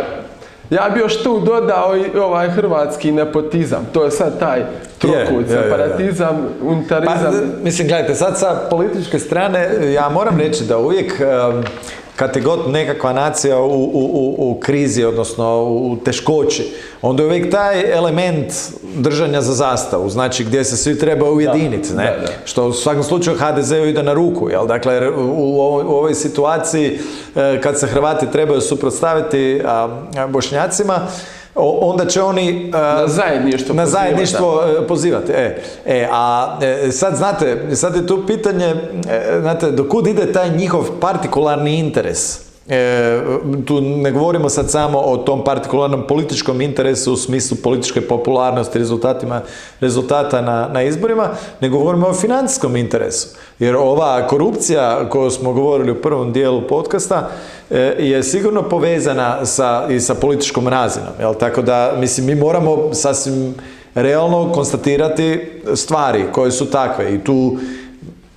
ja 0.71 0.91
bi 0.95 1.01
još 1.01 1.23
tu 1.23 1.41
dodao 1.41 1.97
i 1.97 2.19
ovaj 2.19 2.49
hrvatski 2.49 3.13
nepotizam. 3.13 3.87
To 3.93 4.05
je 4.05 4.11
sad 4.11 4.39
taj 4.39 4.63
trokut, 4.99 5.49
separatizam, 5.49 6.37
unitarizam. 6.63 7.17
Pa, 7.17 7.63
mislim, 7.63 7.89
gledajte, 7.89 8.15
sad 8.15 8.39
sa 8.39 8.67
političke 8.71 9.19
strane, 9.19 9.93
ja 9.95 10.09
moram 10.09 10.39
reći 10.39 10.65
da 10.65 10.79
uvijek 10.79 11.21
em, 11.21 11.65
kad 12.17 12.37
je 12.37 12.43
god 12.43 12.71
nekakva 12.71 13.13
nacija 13.13 13.59
u, 13.59 13.65
u, 13.65 13.91
u, 13.95 14.51
u 14.51 14.61
krizi, 14.61 15.05
odnosno 15.05 15.65
u 15.65 15.97
teškoći, 16.05 16.73
onda 17.03 17.23
je 17.23 17.27
uvijek 17.27 17.51
taj 17.51 17.93
element 17.93 18.53
držanja 18.95 19.41
za 19.41 19.53
zastavu, 19.53 20.11
znači 20.11 20.45
gdje 20.45 20.65
se 20.65 20.77
svi 20.77 20.99
treba 20.99 21.31
ujediniti, 21.31 21.95
ne? 21.95 22.05
da, 22.05 22.27
da. 22.27 22.33
Što 22.45 22.67
u 22.67 22.73
svakom 22.73 23.03
slučaju 23.03 23.37
HDZ-u 23.37 23.87
ide 23.87 24.03
na 24.03 24.13
ruku, 24.13 24.51
jel? 24.51 24.67
Dakle, 24.67 25.11
u, 25.11 25.23
u 25.37 25.61
ovoj, 25.61 25.85
u 25.85 25.89
ovoj 25.89 26.15
situaciji 26.15 26.99
e, 27.37 27.61
kad 27.63 27.79
se 27.81 27.87
Hrvati 27.87 28.27
trebaju 28.33 28.61
suprotstaviti 28.61 29.63
a, 29.65 29.89
a, 30.17 30.27
Bošnjacima, 30.27 31.07
onda 31.57 32.07
će 32.07 32.23
oni 32.23 32.71
a, 32.75 33.01
Na 33.01 33.07
zajedništvo 33.07 33.75
na 33.75 33.83
pozivati, 33.83 33.91
zajedništvo 33.91 34.63
e, 34.83 34.87
pozivati. 34.87 35.33
E, 35.33 35.63
e, 35.87 36.09
a 36.13 36.59
e, 36.63 36.93
sad 36.93 37.17
znate, 37.17 37.77
sad 37.77 37.97
je 37.97 38.07
tu 38.07 38.27
pitanje, 38.27 38.75
e, 39.09 39.39
znate, 39.41 39.71
dokud 39.71 40.07
ide 40.07 40.33
taj 40.33 40.51
njihov 40.51 40.85
partikularni 41.01 41.79
interes? 41.79 42.46
E, 42.69 43.21
tu 43.65 43.81
ne 43.81 44.11
govorimo 44.11 44.49
sad 44.49 44.71
samo 44.71 44.99
o 44.99 45.17
tom 45.17 45.45
partikularnom 45.45 46.07
političkom 46.07 46.61
interesu 46.61 47.13
u 47.13 47.17
smislu 47.17 47.57
političke 47.63 48.01
popularnosti, 48.01 48.79
rezultatima, 48.79 49.41
rezultata 49.81 50.41
na, 50.41 50.69
na 50.73 50.83
izborima, 50.83 51.29
nego 51.61 51.79
govorimo 51.79 52.07
o 52.07 52.15
financijskom 52.15 52.77
interesu. 52.77 53.29
Jer 53.59 53.77
ova 53.77 54.27
korupcija 54.27 55.09
koju 55.09 55.31
smo 55.31 55.53
govorili 55.53 55.91
u 55.91 56.03
prvom 56.03 56.33
dijelu 56.33 56.63
podcasta 56.69 57.31
e, 57.71 57.79
je 57.99 58.23
sigurno 58.23 58.63
povezana 58.63 59.47
sa, 59.47 59.87
i 59.91 60.01
sa 60.01 60.15
političkom 60.15 60.69
razinom. 60.69 61.13
Jel? 61.21 61.35
Tako 61.35 61.63
da, 61.63 61.95
mislim, 61.99 62.27
mi 62.27 62.35
moramo 62.35 62.95
sasvim 62.95 63.55
realno 63.95 64.53
konstatirati 64.53 65.41
stvari 65.75 66.25
koje 66.33 66.51
su 66.51 66.71
takve 66.71 67.15
i 67.15 67.25
tu 67.25 67.57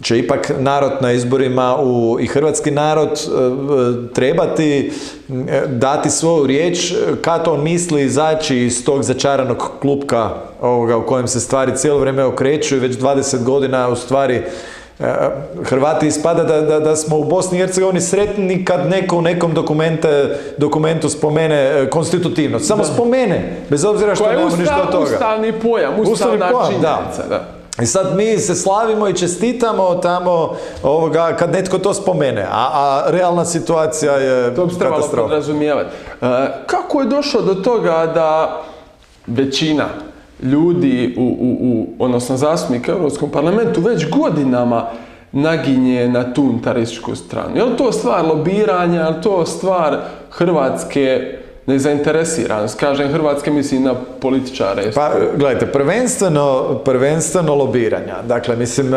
će 0.02 0.20
ipak 0.20 0.52
narod 0.60 0.92
na 1.02 1.12
izborima 1.12 1.78
u, 1.82 2.18
i 2.20 2.28
hrvatski 2.28 2.72
narod 2.72 3.10
e, 3.10 3.12
e, 3.12 4.14
trebati 4.14 4.92
e, 5.30 5.62
dati 5.68 6.10
svoju 6.10 6.48
riječ 6.48 6.94
kad 7.22 7.48
on 7.48 7.64
misli 7.64 8.04
izaći 8.04 8.58
iz 8.58 8.86
tog 8.86 9.04
začaranog 9.04 9.72
klupka 9.82 10.30
ovoga 10.62 10.98
u 10.98 11.06
kojem 11.06 11.28
se 11.28 11.40
stvari 11.40 11.76
cijelo 11.76 12.00
vrijeme 12.00 12.24
okreću 12.24 12.76
i 12.76 12.80
već 12.80 12.98
20 12.98 13.44
godina 13.44 13.90
u 13.90 13.96
stvari 13.96 14.36
e, 15.00 15.14
Hrvati 15.64 16.08
ispada 16.08 16.44
da, 16.44 16.62
da, 16.62 16.80
da 16.80 16.96
smo 16.96 17.18
u 17.18 17.24
Bosni 17.24 17.58
i 17.58 17.62
Hercegovini 17.62 18.02
sretni 18.02 18.66
kad 18.66 18.90
neko 18.90 19.18
u 19.18 19.22
nekom 19.22 19.54
dokumente, 19.54 20.40
dokumentu 20.58 21.10
spomene 21.10 21.56
e, 21.56 21.90
konstitutivnost. 21.90 22.68
Samo 22.68 22.84
spomene, 22.84 23.56
bez 23.70 23.86
obzira 23.86 24.16
što 24.16 24.32
nemamo 24.32 24.56
ništa 24.58 24.82
od 24.82 24.92
toga. 24.92 25.04
ustavni 25.04 25.54
pojam, 25.54 25.94
ustavna 26.00 26.14
Ustavni 26.14 26.40
pojam, 26.40 26.82
da. 26.82 26.98
činjenica. 26.98 27.28
Da. 27.30 27.59
I 27.82 27.86
sad 27.86 28.16
mi 28.16 28.38
se 28.38 28.56
slavimo 28.56 29.08
i 29.08 29.14
čestitamo 29.14 29.96
tamo 29.96 30.56
ovoga, 30.84 31.36
kad 31.36 31.52
netko 31.52 31.78
to 31.78 31.94
spomene, 31.94 32.42
a, 32.42 32.70
a 32.74 33.04
realna 33.08 33.46
situacija 33.46 34.14
je 34.14 34.56
To 34.56 34.66
bi 34.66 34.76
trebalo 34.80 35.08
podrazumijevati. 35.16 35.90
E, 36.22 36.26
kako 36.68 37.02
je 37.02 37.08
došlo 37.08 37.42
do 37.42 37.56
toga 37.56 38.12
da 38.14 38.62
većina 39.28 39.86
ljudi, 40.44 41.16
u, 41.18 41.22
u, 41.22 41.58
u, 41.62 41.88
odnosno 42.00 42.38
zastupnika 42.38 42.94
u 42.94 42.98
Europskom 42.98 43.30
parlamentu 43.30 43.82
već 43.82 44.10
godinama 44.10 44.86
naginje 45.32 46.08
na 46.08 46.34
tu 46.34 46.44
unitarističku 46.44 47.16
stranu? 47.16 47.56
Je 47.56 47.64
li 47.64 47.78
to 47.78 47.92
stvar 47.92 48.26
lobiranja, 48.26 49.02
je 49.02 49.10
li 49.10 49.22
to 49.22 49.46
stvar 49.46 49.98
Hrvatske 50.30 51.39
nezainteresiranost? 51.66 52.80
Kažem 52.80 53.12
Hrvatske, 53.12 53.52
mislim 53.52 53.84
na 53.84 53.96
političare. 54.22 54.92
Pa, 54.96 55.12
gledajte, 55.36 55.66
prvenstveno, 55.66 56.80
prvenstveno 56.86 57.56
lobiranja. 57.56 58.16
Dakle, 58.28 58.56
mislim, 58.56 58.92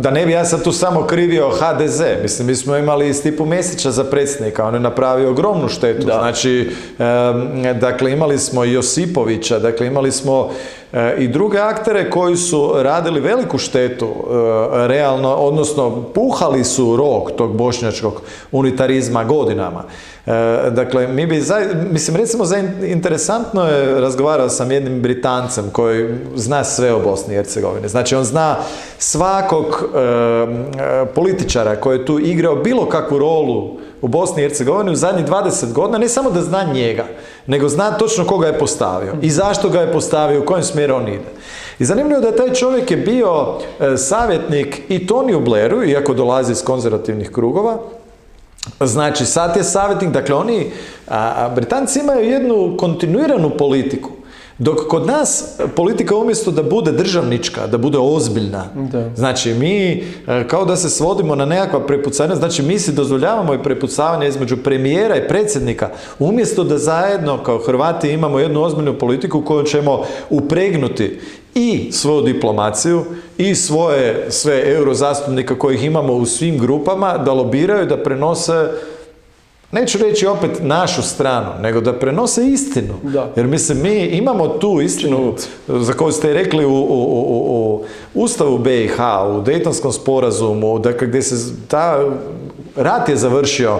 da 0.00 0.10
ne 0.10 0.26
bi 0.26 0.32
ja 0.32 0.44
sad 0.44 0.64
tu 0.64 0.72
samo 0.72 1.02
krivio 1.02 1.50
HDZ, 1.50 2.02
mislim, 2.22 2.46
mi 2.46 2.54
smo 2.54 2.76
imali 2.76 3.14
Stipu 3.14 3.44
Mesića 3.46 3.90
za 3.90 4.04
predsjednika, 4.04 4.64
on 4.64 4.74
je 4.74 4.80
napravio 4.80 5.30
ogromnu 5.30 5.68
štetu. 5.68 6.06
Da. 6.06 6.12
Znači, 6.12 6.70
dakle, 7.80 8.12
imali 8.12 8.38
smo 8.38 8.64
Josipovića, 8.64 9.58
dakle, 9.58 9.86
imali 9.86 10.12
smo 10.12 10.50
i 11.18 11.28
druge 11.28 11.58
aktere 11.58 12.10
koji 12.10 12.36
su 12.36 12.72
radili 12.74 13.20
veliku 13.20 13.58
štetu, 13.58 14.06
e, 14.06 14.88
realno, 14.88 15.34
odnosno, 15.34 16.02
puhali 16.14 16.64
su 16.64 16.96
rok 16.96 17.36
tog 17.36 17.56
bošnjačkog 17.56 18.22
unitarizma 18.52 19.24
godinama. 19.24 19.84
E, 20.26 20.30
dakle, 20.70 21.08
mi 21.08 21.26
bi, 21.26 21.42
mislim, 21.90 22.16
recimo, 22.16 22.44
za 22.44 22.58
interesantno 22.82 23.64
je, 23.64 24.00
razgovarao 24.00 24.48
sam 24.48 24.70
jednim 24.70 25.02
Britancem 25.02 25.70
koji 25.72 26.08
zna 26.34 26.64
sve 26.64 26.92
o 26.92 27.00
Bosni 27.00 27.34
i 27.34 27.36
Hercegovini. 27.36 27.88
Znači, 27.88 28.14
on 28.14 28.24
zna 28.24 28.56
svakog 28.98 29.64
e, 29.94 29.98
e, 29.98 31.06
političara 31.14 31.76
koji 31.76 31.98
je 31.98 32.06
tu 32.06 32.18
igrao 32.18 32.56
bilo 32.56 32.88
kakvu 32.88 33.18
rolu 33.18 33.76
u 34.02 34.08
Bosni 34.08 34.42
i 34.42 34.48
Hercegovini 34.48 34.92
u 34.92 34.96
zadnjih 34.96 35.26
20 35.26 35.72
godina, 35.72 35.98
ne 35.98 36.08
samo 36.08 36.30
da 36.30 36.42
zna 36.42 36.64
njega, 36.72 37.04
nego 37.46 37.68
zna 37.68 37.90
točno 37.90 38.26
koga 38.26 38.46
je 38.46 38.58
postavio 38.58 39.14
i 39.22 39.30
zašto 39.30 39.68
ga 39.68 39.80
je 39.80 39.92
postavio, 39.92 40.42
u 40.42 40.44
kojem 40.44 40.64
smjeru 40.64 40.94
on 40.94 41.08
ide. 41.08 41.30
I 41.78 41.84
zanimljivo 41.84 42.20
da 42.20 42.36
taj 42.36 42.54
čovjek 42.54 42.90
je 42.90 42.96
bio 42.96 43.58
e, 43.80 43.96
savjetnik 43.96 44.80
i 44.88 45.06
Toniju 45.06 45.40
Blairu, 45.40 45.84
iako 45.84 46.14
dolazi 46.14 46.52
iz 46.52 46.64
konzervativnih 46.64 47.30
krugova, 47.30 47.78
Znači, 48.80 49.26
sad 49.26 49.56
je 49.56 49.64
savjetnik, 49.64 50.10
dakle 50.10 50.34
oni, 50.34 50.70
a 51.08 51.48
Britanci 51.54 52.00
imaju 52.00 52.30
jednu 52.30 52.76
kontinuiranu 52.78 53.50
politiku. 53.58 54.10
Dok 54.58 54.88
kod 54.88 55.06
nas 55.06 55.58
politika 55.76 56.16
umjesto 56.16 56.50
da 56.50 56.62
bude 56.62 56.92
državnička, 56.92 57.66
da 57.66 57.78
bude 57.78 57.98
ozbiljna, 57.98 58.64
Da. 58.74 59.10
znači 59.16 59.54
mi 59.54 59.92
e, 59.92 60.02
kao 60.48 60.64
da 60.64 60.76
se 60.76 60.90
svodimo 60.90 61.34
na 61.34 61.44
nekakva 61.44 61.86
prepucanja, 61.86 62.34
znači 62.34 62.62
mi 62.62 62.78
si 62.78 62.92
dozvoljavamo 62.92 63.54
i 63.54 63.62
prepucavanje 63.62 64.28
između 64.28 64.56
premijera 64.56 65.16
i 65.16 65.28
predsjednika, 65.28 65.90
umjesto 66.18 66.64
da 66.64 66.78
zajedno 66.78 67.42
kao 67.42 67.58
Hrvati 67.58 68.10
imamo 68.10 68.38
jednu 68.38 68.62
ozbiljnu 68.62 68.98
politiku 68.98 69.42
koju 69.42 69.64
ćemo 69.64 70.02
upregnuti 70.30 71.20
i 71.54 71.92
svoju 71.92 72.22
diplomaciju 72.22 73.04
i 73.38 73.54
svoje 73.54 74.26
sve 74.28 74.62
eurozastupnika 74.66 75.58
kojih 75.58 75.84
imamo 75.84 76.12
u 76.12 76.26
svim 76.26 76.58
grupama 76.58 77.18
da 77.18 77.32
lobiraju, 77.32 77.86
da 77.86 78.02
prenose 78.02 78.70
neću 79.74 79.98
reći 79.98 80.26
opet 80.26 80.50
našu 80.60 81.02
stranu, 81.02 81.50
nego 81.60 81.80
da 81.80 81.92
prenose 81.92 82.46
istinu. 82.46 82.94
Da. 83.02 83.30
Jer 83.36 83.46
mislim, 83.46 83.82
mi 83.82 83.94
imamo 83.96 84.48
tu 84.48 84.80
istinu 84.80 85.34
za 85.68 85.92
koju 85.92 86.12
ste 86.12 86.32
rekli 86.32 86.64
u, 86.64 86.70
u, 86.70 86.74
u, 86.74 87.74
u- 87.74 87.84
Ustavu 88.16 88.58
BiH, 88.58 88.98
u 89.30 89.40
Dejtonskom 89.40 89.92
sporazumu, 89.92 90.78
dakle 90.78 91.06
gdje 91.06 91.22
se 91.22 91.36
ta 91.68 92.04
rat 92.76 93.08
je 93.08 93.16
završio 93.16 93.78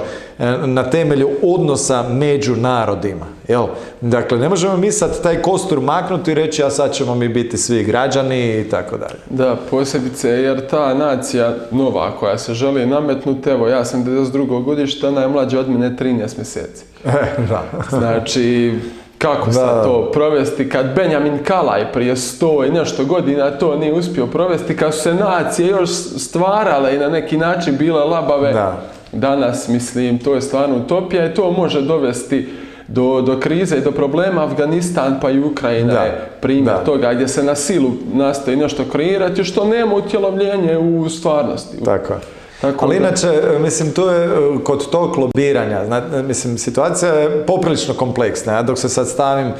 na 0.66 0.90
temelju 0.90 1.30
odnosa 1.42 2.04
među 2.08 2.56
narodima. 2.56 3.26
Jel? 3.48 3.66
Dakle, 4.00 4.38
ne 4.38 4.48
možemo 4.48 4.76
mi 4.76 4.92
sad 4.92 5.22
taj 5.22 5.42
kostur 5.42 5.80
maknuti 5.80 6.30
i 6.30 6.34
reći 6.34 6.64
a 6.64 6.70
sad 6.70 6.92
ćemo 6.92 7.14
mi 7.14 7.28
biti 7.28 7.58
svi 7.58 7.84
građani 7.84 8.60
i 8.60 8.70
tako 8.70 8.96
dalje. 8.98 9.20
Da, 9.30 9.56
posebice 9.70 10.30
jer 10.30 10.66
ta 10.66 10.94
nacija 10.94 11.54
nova 11.70 12.16
koja 12.16 12.38
se 12.38 12.54
želi 12.54 12.86
nametnuti, 12.86 13.50
evo 13.50 13.68
ja 13.68 13.84
sam 13.84 14.04
92. 14.04 14.64
godište, 14.64 15.08
ona 15.08 15.20
je 15.20 15.28
mlađa 15.28 15.60
od 15.60 15.70
mene 15.70 15.96
13 15.96 16.18
mjeseci. 16.36 16.84
da. 17.50 17.64
Znači, 17.88 18.74
kako 19.18 19.52
sad 19.52 19.84
to 19.84 20.10
provesti 20.12 20.68
kad 20.68 20.94
Benjamin 20.94 21.38
Kalaj 21.44 21.92
prije 21.92 22.16
sto 22.16 22.64
i 22.64 22.70
nešto 22.70 23.04
godina 23.04 23.50
to 23.50 23.76
nije 23.76 23.92
uspio 23.92 24.26
provesti, 24.26 24.76
kad 24.76 24.94
su 24.94 25.00
se 25.00 25.14
nacije 25.14 25.68
još 25.68 25.90
stvarale 26.16 26.94
i 26.94 26.98
na 26.98 27.08
neki 27.08 27.36
način 27.36 27.76
bile 27.76 28.04
labave, 28.04 28.52
Da. 28.52 28.82
Danas 29.14 29.68
mislim 29.68 30.18
to 30.18 30.34
je 30.34 30.42
stvarno 30.42 30.76
utopija 30.76 31.26
i 31.26 31.34
to 31.34 31.50
može 31.52 31.82
dovesti 31.82 32.48
do, 32.88 33.20
do 33.20 33.40
krize 33.40 33.76
i 33.76 33.80
do 33.80 33.92
problema 33.92 34.44
Afganistan 34.44 35.18
pa 35.20 35.30
i 35.30 35.40
Ukrajina 35.40 35.92
Da. 35.92 36.00
je 36.00 36.28
primjer 36.40 36.64
Da. 36.66 36.84
toga 36.84 37.14
gdje 37.14 37.28
se 37.28 37.42
na 37.42 37.54
silu 37.54 37.90
nastoji 38.06 38.56
nešto 38.56 38.84
kreirati 38.84 39.44
što 39.44 39.64
nema 39.64 39.94
utjelovljenje 39.94 40.78
u 40.78 41.08
stvarnosti. 41.08 41.84
Tako 41.84 42.12
je. 42.12 42.18
Tako 42.60 42.84
Ali 42.84 42.94
da- 42.94 43.00
inače, 43.00 43.28
mislim, 43.60 43.92
tu 43.92 44.02
je 44.02 44.24
e, 44.24 44.28
kod 44.64 44.90
tog 44.90 45.16
lobiranja, 45.16 45.84
zna- 45.86 46.02
mislim, 46.22 46.58
situacija 46.58 47.12
je 47.12 47.42
poprilično 47.42 47.94
kompleksna. 47.94 48.52
Ja 48.52 48.62
dok 48.62 48.78
se 48.78 48.88
sad 48.88 49.08
stavim 49.08 49.52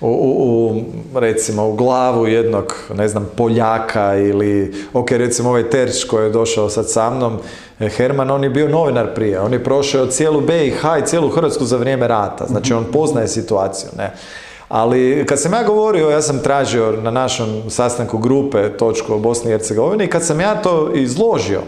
u, 0.00 0.08
u, 0.08 0.82
recimo, 1.18 1.68
u 1.68 1.74
glavu 1.74 2.26
jednog, 2.26 2.74
ne 2.94 3.08
znam, 3.08 3.28
Poljaka 3.36 4.16
ili, 4.16 4.74
ok, 4.92 5.10
recimo 5.10 5.48
ovaj 5.48 5.70
Terč 5.70 6.04
koji 6.04 6.24
je 6.24 6.30
došao 6.30 6.68
sad 6.68 6.90
sa 6.90 7.10
mnom, 7.10 7.38
e, 7.80 7.88
Herman, 7.88 8.30
on 8.30 8.44
je 8.44 8.50
bio 8.50 8.68
novinar 8.68 9.14
prije, 9.14 9.40
on 9.40 9.52
je 9.52 9.64
prošao 9.64 10.06
cijelu 10.06 10.40
BiH 10.40 10.82
i 11.02 11.06
cijelu 11.06 11.28
Hrvatsku 11.28 11.64
za 11.64 11.76
vrijeme 11.76 12.08
rata, 12.08 12.46
znači 12.46 12.74
on 12.74 12.84
poznaje 12.92 13.28
situaciju, 13.28 13.90
ne. 13.96 14.12
Ali 14.68 15.24
kad 15.28 15.40
sam 15.40 15.52
ja 15.52 15.64
govorio, 15.64 16.10
ja 16.10 16.22
sam 16.22 16.38
tražio 16.38 16.92
na 17.02 17.10
našem 17.10 17.62
sastanku 17.70 18.18
grupe 18.18 18.76
točku 18.76 19.14
o 19.14 19.18
Bosni 19.18 19.50
i 19.50 19.52
Hercegovini 19.52 20.04
i 20.04 20.10
kad 20.10 20.26
sam 20.26 20.40
ja 20.40 20.62
to 20.62 20.90
izložio, 20.94 21.60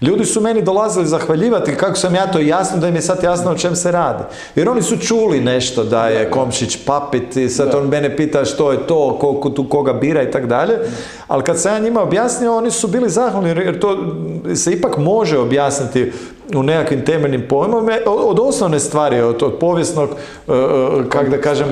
Ljudi 0.00 0.24
su 0.24 0.40
meni 0.40 0.62
dolazili 0.62 1.06
zahvaljivati 1.06 1.76
kako 1.76 1.96
sam 1.96 2.14
ja 2.14 2.32
to 2.32 2.38
jasno, 2.38 2.78
da 2.78 2.88
im 2.88 2.94
je 2.94 3.02
sad 3.02 3.22
jasno 3.22 3.50
o 3.50 3.58
čem 3.58 3.76
se 3.76 3.92
radi. 3.92 4.24
Jer 4.54 4.68
oni 4.68 4.82
su 4.82 4.98
čuli 4.98 5.40
nešto 5.40 5.84
da 5.84 6.08
je 6.08 6.30
Komšić 6.30 6.78
papit 6.86 7.36
i 7.36 7.48
sad 7.48 7.74
on 7.74 7.88
mene 7.88 8.16
pita 8.16 8.44
što 8.44 8.72
je 8.72 8.86
to, 8.86 9.18
koliko 9.20 9.50
tu 9.50 9.68
koga 9.68 9.92
bira 9.92 10.22
i 10.22 10.30
tako 10.30 10.46
dalje. 10.46 10.78
Ali 11.28 11.44
kad 11.44 11.60
sam 11.60 11.72
ja 11.72 11.78
njima 11.78 12.02
objasnio, 12.02 12.56
oni 12.56 12.70
su 12.70 12.88
bili 12.88 13.10
zahvalni 13.10 13.48
jer 13.48 13.80
to 13.80 13.98
se 14.54 14.72
ipak 14.72 14.96
može 14.96 15.38
objasniti 15.38 16.12
u 16.56 16.62
nekakvim 16.62 17.04
temeljnim 17.04 17.42
pojmovima 17.48 17.98
od, 18.06 18.38
od 18.38 18.48
osnovne 18.48 18.80
stvari, 18.80 19.20
od, 19.20 19.42
od 19.42 19.58
povijesnog, 19.58 20.08
e, 20.10 20.52
e, 20.52 21.08
kak 21.08 21.30
da 21.30 21.40
kažem, 21.40 21.66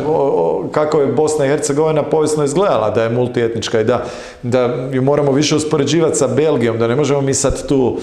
kako 0.73 1.01
je 1.01 1.07
Bosna 1.07 1.47
i 1.47 1.49
Hercegovina 1.49 2.03
povijesno 2.03 2.45
izgledala, 2.45 2.91
da 2.91 3.03
je 3.03 3.11
multietnička 3.11 3.81
i 3.81 3.85
da, 3.85 4.05
da 4.43 4.89
ju 4.93 5.03
moramo 5.03 5.33
više 5.33 5.57
uspoređivati 5.57 6.17
sa 6.17 6.27
Belgijom, 6.27 6.79
da 6.79 6.89
ne 6.89 6.97
možemo 6.97 7.21
mi 7.21 7.35
sad 7.35 7.67
tu... 7.67 7.97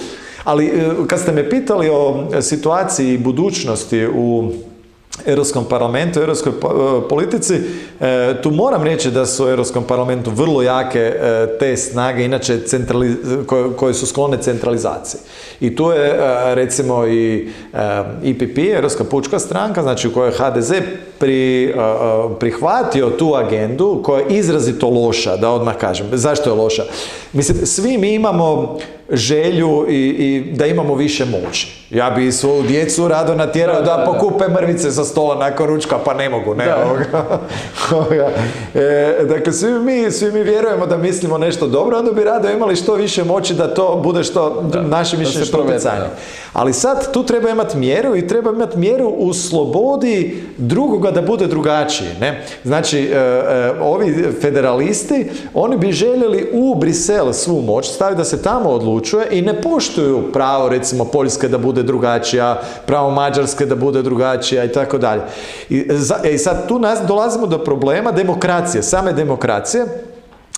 Ali 0.44 0.66
e, 0.66 0.90
kad 1.06 1.20
ste 1.20 1.32
me 1.32 1.50
pitali 1.50 1.88
o 1.92 2.26
situaciji 2.40 3.14
i 3.14 3.18
budućnosti 3.18 4.06
u 4.06 4.52
Europskom 5.26 5.64
parlamentu, 5.64 6.20
europskoj 6.20 6.52
e, 6.52 7.08
politici, 7.08 7.54
e, 8.00 8.42
tu 8.42 8.50
moram 8.50 8.82
reći 8.82 9.10
da 9.10 9.26
su 9.26 9.44
u 9.44 9.48
Europskom 9.48 9.84
parlamentu 9.84 10.30
vrlo 10.30 10.62
jake 10.62 10.98
e, 10.98 11.46
te 11.58 11.76
snage, 11.76 12.24
inače 12.24 12.58
centrali- 12.66 13.16
koje, 13.76 13.94
su 13.94 14.06
sklone 14.06 14.38
centralizaciji. 14.42 15.20
I 15.60 15.76
tu 15.76 15.90
je 15.90 16.16
recimo 16.54 17.06
i 17.06 17.48
IPP, 18.22 18.58
Europska 18.58 19.04
pučka 19.04 19.38
stranka, 19.38 19.82
znači 19.82 20.08
u 20.08 20.12
kojoj 20.12 20.28
je 20.28 20.36
HDZ 20.38 20.72
pri, 21.18 21.74
prihvatio 22.40 23.10
tu 23.10 23.34
agendu 23.34 24.00
koja 24.04 24.20
je 24.20 24.38
izrazito 24.38 24.88
loša, 24.88 25.36
da 25.36 25.50
odmah 25.50 25.76
kažem. 25.76 26.06
Zašto 26.12 26.50
je 26.50 26.56
loša? 26.56 26.82
Mislim, 27.32 27.66
svi 27.66 27.98
mi 27.98 28.14
imamo 28.14 28.78
želju 29.12 29.86
i, 29.88 30.08
i 30.08 30.52
da 30.52 30.66
imamo 30.66 30.94
više 30.94 31.24
moći. 31.24 31.80
Ja 31.90 32.10
bi 32.10 32.32
svoju 32.32 32.62
djecu 32.62 33.08
rado 33.08 33.34
natjerao 33.34 33.74
da, 33.74 33.80
Da, 33.80 33.96
da, 33.96 33.96
da. 33.96 34.04
pokupe 34.04 34.44
mrvice 34.48 34.90
sa 34.90 35.04
stola 35.04 35.34
nakon 35.34 35.66
ručka, 35.66 35.98
pa 36.04 36.14
ne 36.14 36.28
mogu, 36.28 36.54
ne. 36.54 36.64
Da. 36.64 36.84
ovoga. 36.86 37.38
Ovoga. 37.92 38.30
E, 38.74 39.16
dakle, 39.28 39.52
svi 39.52 39.70
mi, 39.70 40.10
svi 40.10 40.32
mi 40.32 40.42
vjerujemo 40.42 40.86
da 40.86 40.96
mislimo 40.96 41.38
nešto 41.38 41.66
dobro, 41.66 41.98
onda 41.98 42.12
bi 42.12 42.24
rado 42.24 42.50
imali 42.50 42.76
što 42.76 42.94
više 42.94 43.24
moći 43.24 43.54
da 43.54 43.74
to 43.74 44.00
bude 44.04 44.24
što 44.24 44.70
naše 44.72 45.16
mišljenje 45.16 45.46
što. 45.46 45.58
Ali 46.52 46.72
sad 46.72 47.12
tu 47.12 47.22
treba 47.22 47.50
imati 47.50 47.76
mjeru 47.76 48.16
i 48.16 48.26
treba 48.26 48.50
imati 48.50 48.78
mjeru 48.78 49.08
u 49.08 49.32
slobodi 49.34 50.42
drugoga 50.58 51.10
da 51.10 51.22
bude 51.22 51.46
drugačiji. 51.46 52.08
Ne? 52.20 52.44
Znači, 52.64 52.98
e, 52.98 53.14
e, 53.14 53.72
ovi 53.80 54.32
federalisti, 54.40 55.26
oni 55.54 55.76
bi 55.76 55.92
željeli 55.92 56.48
u 56.52 56.74
Brisel 56.74 57.32
svu 57.32 57.62
moć 57.62 57.88
staviti 57.88 58.18
da 58.18 58.24
se 58.24 58.42
tamo 58.42 58.70
odlučuje 58.70 59.26
i 59.30 59.42
ne 59.42 59.62
poštuju 59.62 60.32
pravo, 60.32 60.68
recimo, 60.68 61.04
Poljske 61.04 61.48
da 61.48 61.58
bude 61.58 61.82
drugačija, 61.82 62.60
pravo 62.86 63.10
Mađarske 63.10 63.66
da 63.66 63.76
bude 63.76 64.02
drugačija 64.02 64.64
i 64.64 64.72
tako 64.72 64.98
dalje. 64.98 65.22
I, 65.68 65.88
e, 66.24 66.38
sad 66.38 66.68
tu 66.68 66.78
nas 66.78 66.98
dolazimo 67.08 67.46
do 67.46 67.58
problema 67.58 68.12
demokracije, 68.12 68.82
same 68.82 69.12
demokracije, 69.12 69.86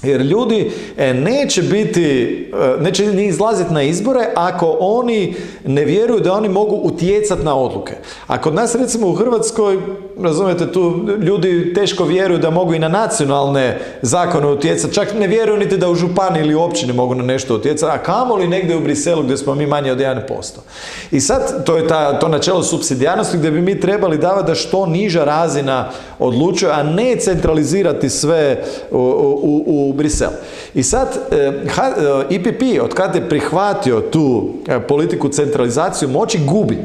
jer 0.02 0.20
ljudi 0.20 0.70
e, 0.96 1.14
neće 1.14 1.62
biti, 1.62 2.32
e, 2.78 2.82
neće 2.82 3.06
ni 3.06 3.26
izlaziti 3.26 3.72
na 3.72 3.82
izbore 3.82 4.26
ako 4.34 4.76
oni 4.80 5.34
ne 5.66 5.84
vjeruju 5.84 6.20
da 6.20 6.32
oni 6.32 6.48
mogu 6.48 6.76
utjecati 6.76 7.44
na 7.44 7.56
odluke. 7.56 7.92
A 8.26 8.40
kod 8.40 8.54
nas 8.54 8.74
recimo 8.74 9.08
u 9.08 9.14
Hrvatskoj, 9.14 9.78
razumijete, 10.20 10.72
tu 10.72 11.06
ljudi 11.22 11.74
teško 11.74 12.04
vjeruju 12.04 12.38
da 12.38 12.50
mogu 12.50 12.74
i 12.74 12.78
na 12.78 12.88
nacionalne 12.88 13.78
zakone 14.02 14.46
utjecati, 14.46 14.94
čak 14.94 15.14
ne 15.18 15.26
vjeruju 15.26 15.58
niti 15.58 15.76
da 15.76 15.88
u 15.88 15.94
županiji 15.94 16.42
ili 16.42 16.54
općini 16.54 16.92
mogu 16.92 17.14
na 17.14 17.22
nešto 17.22 17.54
utjecati, 17.54 17.92
a 17.92 18.02
kamoli 18.02 18.48
negdje 18.48 18.76
u 18.76 18.80
Briselu 18.80 19.22
gdje 19.22 19.36
smo 19.36 19.54
mi 19.54 19.66
manje 19.66 19.92
od 19.92 19.98
1%. 19.98 20.18
I 21.10 21.20
sad, 21.20 21.64
to 21.64 21.76
je 21.76 21.88
ta, 21.88 22.18
to 22.18 22.28
načelo 22.28 22.62
subsidijarnosti 22.62 23.36
gdje 23.36 23.50
bi 23.50 23.60
mi 23.60 23.80
trebali 23.80 24.18
davati 24.18 24.46
da 24.46 24.54
što 24.54 24.86
niža 24.86 25.24
razina 25.24 25.90
odlučuje, 26.18 26.72
a 26.72 26.82
ne 26.82 27.16
centralizirati 27.16 28.10
sve 28.10 28.64
u, 28.90 28.98
u, 29.42 29.64
u 29.66 29.91
Brisel. 29.92 30.30
I 30.74 30.82
sad, 30.82 31.18
H- 31.68 31.94
eh, 31.98 32.34
IPP, 32.34 32.62
od 32.82 32.94
kada 32.94 33.18
je 33.18 33.28
prihvatio 33.28 34.00
tu 34.00 34.50
eh, 34.68 34.80
politiku 34.80 35.28
centralizaciju 35.28 36.08
moći, 36.08 36.38
gubi. 36.46 36.78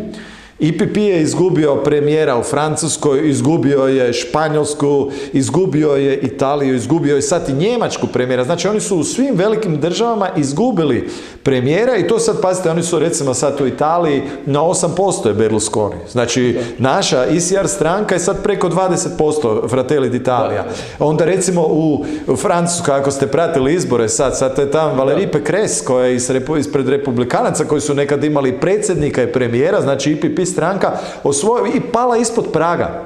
IPP 0.60 0.98
je 0.98 1.22
izgubio 1.22 1.76
premijera 1.76 2.38
u 2.38 2.44
Francuskoj, 2.44 3.30
izgubio 3.30 3.84
je 3.84 4.14
Španjolsku, 4.14 5.12
izgubio 5.34 5.90
je 5.90 6.18
Italiju, 6.18 6.76
izgubio 6.76 7.16
je 7.16 7.22
sad 7.22 7.50
i 7.50 7.54
Njemačku 7.54 8.08
premijera. 8.08 8.44
Znači 8.44 8.68
oni 8.68 8.80
su 8.80 8.98
u 8.98 9.04
svim 9.04 9.36
velikim 9.36 9.80
državama 9.80 10.30
izgubili 10.38 11.10
premijera 11.44 11.98
i 11.98 12.08
to 12.08 12.20
sad, 12.20 12.42
pazite, 12.42 12.70
oni 12.70 12.84
su 12.84 13.00
recimo 13.00 13.34
sad 13.34 13.62
u 13.62 13.68
Italiji 13.68 14.22
na 14.46 14.60
8% 14.60 15.28
je 15.28 15.34
Berlusconi. 15.34 15.96
Znači 16.12 16.58
naša 16.78 17.26
ICR 17.28 17.68
stranka 17.68 18.16
je 18.16 18.20
sad 18.20 18.44
preko 18.44 18.70
20% 18.70 19.70
Fratelli 19.70 20.10
d'Italia. 20.10 20.64
Onda 21.00 21.26
recimo 21.26 21.62
u 21.62 22.06
Francuskoj, 22.38 22.96
ako 22.96 23.12
ste 23.12 23.28
pratili 23.28 23.74
izbore 23.74 24.10
sad, 24.10 24.38
sad 24.38 24.58
je 24.58 24.72
tamo 24.72 25.04
Valérie 25.04 25.32
Pécresse 25.32 25.86
koja 25.86 26.06
je 26.06 26.16
ispred 26.60 26.90
republikanaca 26.90 27.66
koji 27.66 27.82
su 27.82 27.94
nekad 27.94 28.24
imali 28.24 28.60
predsjednika 28.60 29.24
i 29.24 29.32
premijera, 29.32 29.82
znači 29.82 30.12
IPP 30.12 30.47
stranka, 30.52 30.92
osvojila 31.24 31.68
i 31.68 31.92
pala 31.92 32.18
ispod 32.18 32.46
praga. 32.54 33.04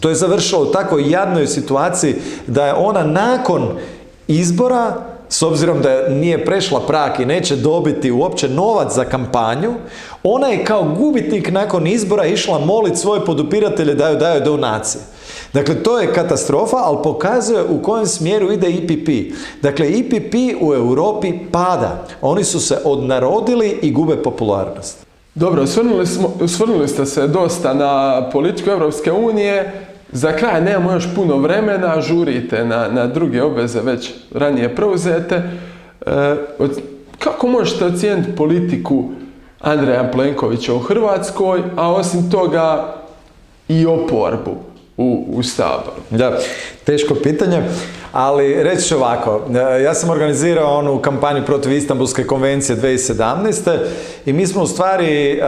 To 0.00 0.08
je 0.08 0.14
završilo 0.14 0.62
u 0.62 0.72
takvoj 0.72 1.10
jadnoj 1.10 1.46
situaciji 1.46 2.14
da 2.46 2.66
je 2.66 2.74
ona 2.74 3.02
nakon 3.02 3.68
izbora, 4.28 4.94
s 5.28 5.42
obzirom 5.42 5.82
da 5.82 6.08
nije 6.08 6.44
prešla 6.44 6.80
prag 6.80 7.20
i 7.20 7.24
neće 7.24 7.56
dobiti 7.56 8.10
uopće 8.10 8.48
novac 8.48 8.94
za 8.94 9.04
kampanju, 9.04 9.74
ona 10.22 10.46
je 10.46 10.64
kao 10.64 10.94
gubitnik 10.98 11.50
nakon 11.50 11.86
izbora 11.86 12.26
išla 12.26 12.58
moliti 12.58 12.96
svoje 12.96 13.24
podupiratelje 13.24 13.94
da 13.94 14.08
joj 14.08 14.16
daju 14.16 14.40
donacije. 14.44 15.02
Dakle, 15.52 15.82
to 15.82 15.98
je 15.98 16.12
katastrofa, 16.12 16.76
ali 16.76 17.02
pokazuje 17.02 17.62
u 17.62 17.82
kojem 17.82 18.06
smjeru 18.06 18.52
ide 18.52 18.70
IPP. 18.70 19.36
Dakle, 19.62 19.88
IPP 19.88 20.34
u 20.60 20.74
Europi 20.74 21.32
pada. 21.52 22.06
Oni 22.22 22.44
su 22.44 22.60
se 22.60 22.78
odnarodili 22.84 23.78
i 23.82 23.92
gube 23.92 24.22
popularnost. 24.22 25.03
Dobro, 25.34 25.62
osvrnuli, 25.62 26.06
smo, 26.06 26.34
osvrnuli 26.40 26.88
ste 26.88 27.06
se 27.06 27.26
dosta 27.26 27.74
na 27.74 28.22
politiku 28.30 28.70
Europske 28.70 29.12
unije. 29.12 29.72
Za 30.12 30.32
kraj 30.32 30.60
nemamo 30.62 30.92
još 30.92 31.14
puno 31.14 31.36
vremena, 31.36 32.00
žurite 32.00 32.64
na, 32.64 32.88
na 32.88 33.06
druge 33.06 33.42
obveze 33.42 33.80
već 33.80 34.10
ranije 34.34 34.74
preuzete. 34.76 35.34
E, 36.06 36.10
od- 36.58 36.80
kako 37.18 37.46
možete 37.46 37.84
ocijeniti 37.84 38.36
politiku 38.36 39.04
Andreja 39.60 40.10
Plenkovića 40.10 40.74
u 40.74 40.78
Hrvatskoj, 40.78 41.62
a 41.76 41.92
osim 41.92 42.30
toga 42.30 42.94
i 43.68 43.86
oporbu 43.86 44.56
u, 44.96 45.24
u 45.28 45.42
Saboru? 45.42 46.00
Da, 46.10 46.38
teško 46.84 47.14
pitanje, 47.14 47.62
Ali 48.14 48.62
reći 48.62 48.88
ću 48.88 48.96
ovako, 48.96 49.40
e, 49.54 49.82
ja 49.82 49.94
sam 49.94 50.10
organizirao 50.10 50.78
onu 50.78 50.98
kampanju 50.98 51.44
protiv 51.46 51.72
Istanbulske 51.72 52.26
konvencije 52.26 52.76
2017. 52.76 53.78
i 54.26 54.32
mi 54.32 54.46
smo 54.46 54.62
u 54.62 54.66
stvari 54.66 55.30
e, 55.30 55.40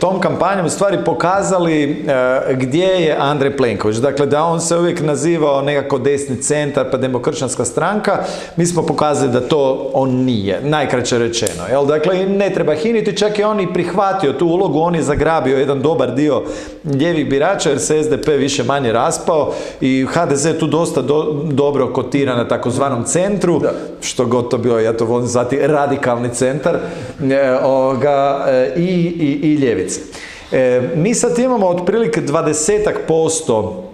tom 0.00 0.20
kampanjom 0.20 0.66
u 0.66 0.70
stvari 0.70 0.98
pokazali 1.04 2.06
gdje 2.50 2.86
je 2.86 3.16
Andrej 3.18 3.56
Plenković. 3.56 3.96
Dakle, 3.96 4.26
da 4.26 4.44
on 4.44 4.60
se 4.60 4.76
uvijek 4.76 5.00
nazivao 5.00 5.62
nekako 5.62 5.98
desni 5.98 6.42
centar 6.42 6.90
pa 6.90 6.96
demokršćanska 6.96 7.64
stranka, 7.64 8.18
mi 8.56 8.66
smo 8.66 8.82
pokazali 8.82 9.32
da 9.32 9.40
to 9.40 9.90
on 9.94 10.10
nije, 10.10 10.60
najkraće 10.62 11.18
rečeno. 11.18 11.62
Jel? 11.70 11.86
Dakle, 11.86 12.26
ne 12.26 12.50
treba 12.50 12.74
hiniti, 12.74 13.16
čak 13.16 13.38
i 13.38 13.42
on 13.42 13.60
i 13.60 13.72
prihvatio 13.72 14.32
tu 14.32 14.46
ulogu, 14.46 14.78
on 14.78 14.94
je 14.94 15.02
zagrabio 15.02 15.58
jedan 15.58 15.82
dobar 15.82 16.14
dio 16.14 16.42
ljevih 16.84 17.30
birača 17.30 17.70
jer 17.70 17.80
se 17.80 18.02
SDP 18.02 18.28
više 18.38 18.64
manje 18.64 18.92
raspao 18.92 19.52
i 19.80 20.06
HDZ 20.10 20.58
tu 20.60 20.66
dosta 20.66 21.02
dobro 21.54 21.92
kotira 21.92 22.36
na 22.36 22.48
takozvanom 22.48 23.04
centru, 23.04 23.60
što 24.00 24.26
gotovo 24.26 24.62
bio, 24.62 24.78
ja 24.78 24.96
to 24.96 25.04
volim 25.04 25.26
zvati 25.26 25.58
radikalni 25.62 26.28
centar 26.34 26.76
e, 27.30 27.58
ovoga, 27.62 28.44
e, 28.48 28.72
i, 28.76 28.82
i, 28.82 29.52
i 29.52 29.54
ljevice. 29.54 30.00
E, 30.52 30.82
mi 30.96 31.14
sad 31.14 31.38
imamo 31.38 31.66
otprilike 31.66 32.22
20% 32.22 32.90
posto 33.08 33.84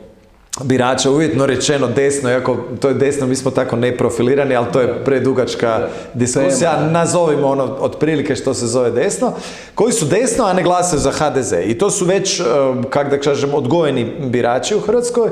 birača, 0.63 1.11
uvjetno 1.11 1.47
rečeno 1.47 1.87
desno, 1.87 2.31
iako 2.31 2.57
to 2.81 2.89
je 2.89 2.95
desno, 2.95 3.27
mi 3.27 3.37
smo 3.37 3.51
tako 3.51 3.77
neprofilirani, 3.77 4.57
ali 4.57 4.67
to 4.73 4.81
je 4.81 5.05
predugačka 5.05 5.89
diskusija, 6.15 6.89
nazovimo 6.91 7.47
ono 7.49 7.65
otprilike 7.65 8.37
što 8.37 8.55
se 8.55 8.67
zove 8.67 8.91
desno, 8.91 9.33
koji 9.75 9.93
su 9.93 10.07
desno, 10.07 10.45
a 10.45 10.53
ne 10.53 10.63
glasaju 10.63 11.01
za 11.01 11.11
HDZ. 11.11 11.53
I 11.67 11.79
to 11.79 11.91
su 11.91 12.05
već, 12.05 12.41
eh, 12.41 12.45
kak 12.91 13.11
da 13.11 13.21
kažem, 13.21 13.55
odgojeni 13.55 14.13
birači 14.21 14.75
u 14.75 14.81
Hrvatskoj. 14.81 15.31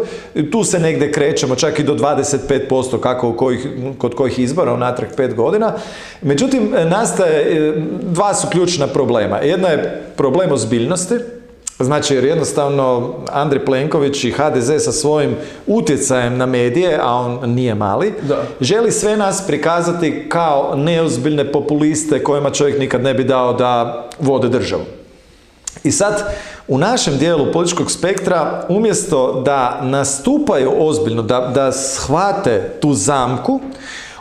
Tu 0.52 0.64
se 0.64 0.78
negdje 0.78 1.12
krećemo, 1.12 1.56
čak 1.56 1.78
i 1.78 1.84
do 1.84 1.94
25%, 1.94 3.00
kako 3.00 3.32
kojih, 3.32 3.66
kod 3.98 4.14
kojih 4.14 4.38
izbora, 4.38 4.72
unatrag 4.72 5.10
pet 5.16 5.34
godina. 5.34 5.72
Međutim, 6.22 6.74
nastaje, 6.84 7.40
eh, 7.40 7.72
dva 8.02 8.34
su 8.34 8.46
ključna 8.50 8.86
problema. 8.86 9.38
Jedna 9.38 9.68
je 9.68 10.02
problem 10.16 10.52
ozbiljnosti, 10.52 11.14
Znači, 11.80 12.14
jer 12.14 12.24
jednostavno 12.24 13.14
Andrej 13.32 13.64
Plenković 13.64 14.24
i 14.24 14.30
HDZ 14.30 14.84
sa 14.84 14.92
svojim 14.92 15.36
utjecajem 15.66 16.36
na 16.36 16.46
medije, 16.46 16.98
a 17.02 17.14
on 17.14 17.50
nije 17.50 17.74
mali, 17.74 18.14
želi 18.60 18.92
sve 18.92 19.16
nas 19.16 19.46
prikazati 19.46 20.26
kao 20.28 20.74
neozbiljne 20.76 21.52
populiste 21.52 22.22
kojima 22.24 22.50
čovjek 22.50 22.78
nikad 22.78 23.02
ne 23.02 23.14
bi 23.14 23.24
dao 23.24 23.52
da 23.52 24.04
vode 24.20 24.48
državu. 24.48 24.82
I 25.84 25.92
sad, 25.92 26.34
u 26.68 26.78
našem 26.78 27.18
dijelu 27.18 27.52
političkog 27.52 27.90
spektra, 27.90 28.66
umjesto 28.68 29.42
da 29.44 29.80
nastupaju 29.82 30.72
ozbiljno, 30.78 31.22
da, 31.22 31.50
da 31.54 31.72
shvate 31.72 32.76
tu 32.80 32.94
zamku, 32.94 33.60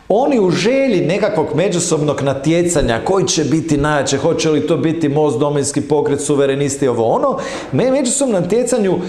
oni 0.10 0.40
u 0.40 0.50
želji 0.50 1.06
nekakvog 1.06 1.48
međusobnog 1.56 2.22
natjecanja, 2.22 3.02
koji 3.06 3.28
će 3.28 3.44
biti 3.44 3.78
najjače, 3.78 4.18
hoće 4.18 4.50
li 4.50 4.68
to 4.68 4.78
biti 4.78 5.10
most, 5.10 5.40
dominski 5.40 5.82
pokret, 5.82 6.22
suverenisti, 6.22 6.88
ovo 6.88 7.06
ono, 7.06 7.38
međusobnom 7.72 8.42
natjecanju 8.42 9.00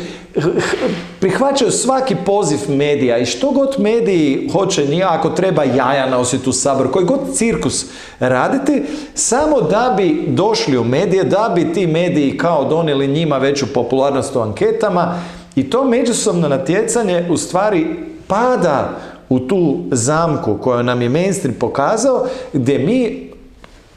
prihvaćaju 1.20 1.70
svaki 1.70 2.16
poziv 2.26 2.58
medija. 2.68 3.18
I 3.18 3.26
što 3.26 3.50
god 3.50 3.74
mediji 3.78 4.50
hoće, 4.52 4.84
nije 4.84 5.04
ako 5.04 5.30
treba 5.30 5.64
jaja 5.64 6.10
nositi 6.10 6.50
u 6.50 6.52
sabor, 6.52 6.90
koji 6.90 7.06
god 7.06 7.20
cirkus 7.34 7.86
raditi, 8.20 8.82
samo 9.14 9.60
da 9.60 9.94
bi 9.96 10.24
došli 10.28 10.78
u 10.78 10.84
medije, 10.84 11.24
da 11.24 11.52
bi 11.54 11.72
ti 11.72 11.86
mediji 11.86 12.38
kao 12.38 12.64
donijeli 12.64 13.06
njima 13.06 13.38
veću 13.38 13.66
popularnost 13.74 14.36
u 14.36 14.40
anketama. 14.40 15.20
I 15.56 15.70
to 15.70 15.84
međusobno 15.84 16.48
natjecanje 16.48 17.26
u 17.30 17.36
stvari 17.36 17.86
pada 18.26 18.98
u 19.28 19.38
tu 19.40 19.78
zamku 19.90 20.58
koju 20.58 20.82
nam 20.82 21.02
je 21.02 21.08
mainstream 21.08 21.54
pokazao, 21.60 22.26
gdje 22.52 22.78
mi 22.78 23.30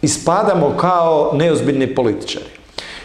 ispadamo 0.02 0.74
kao 0.78 1.32
neozbiljni 1.34 1.96
političari. 1.96 2.46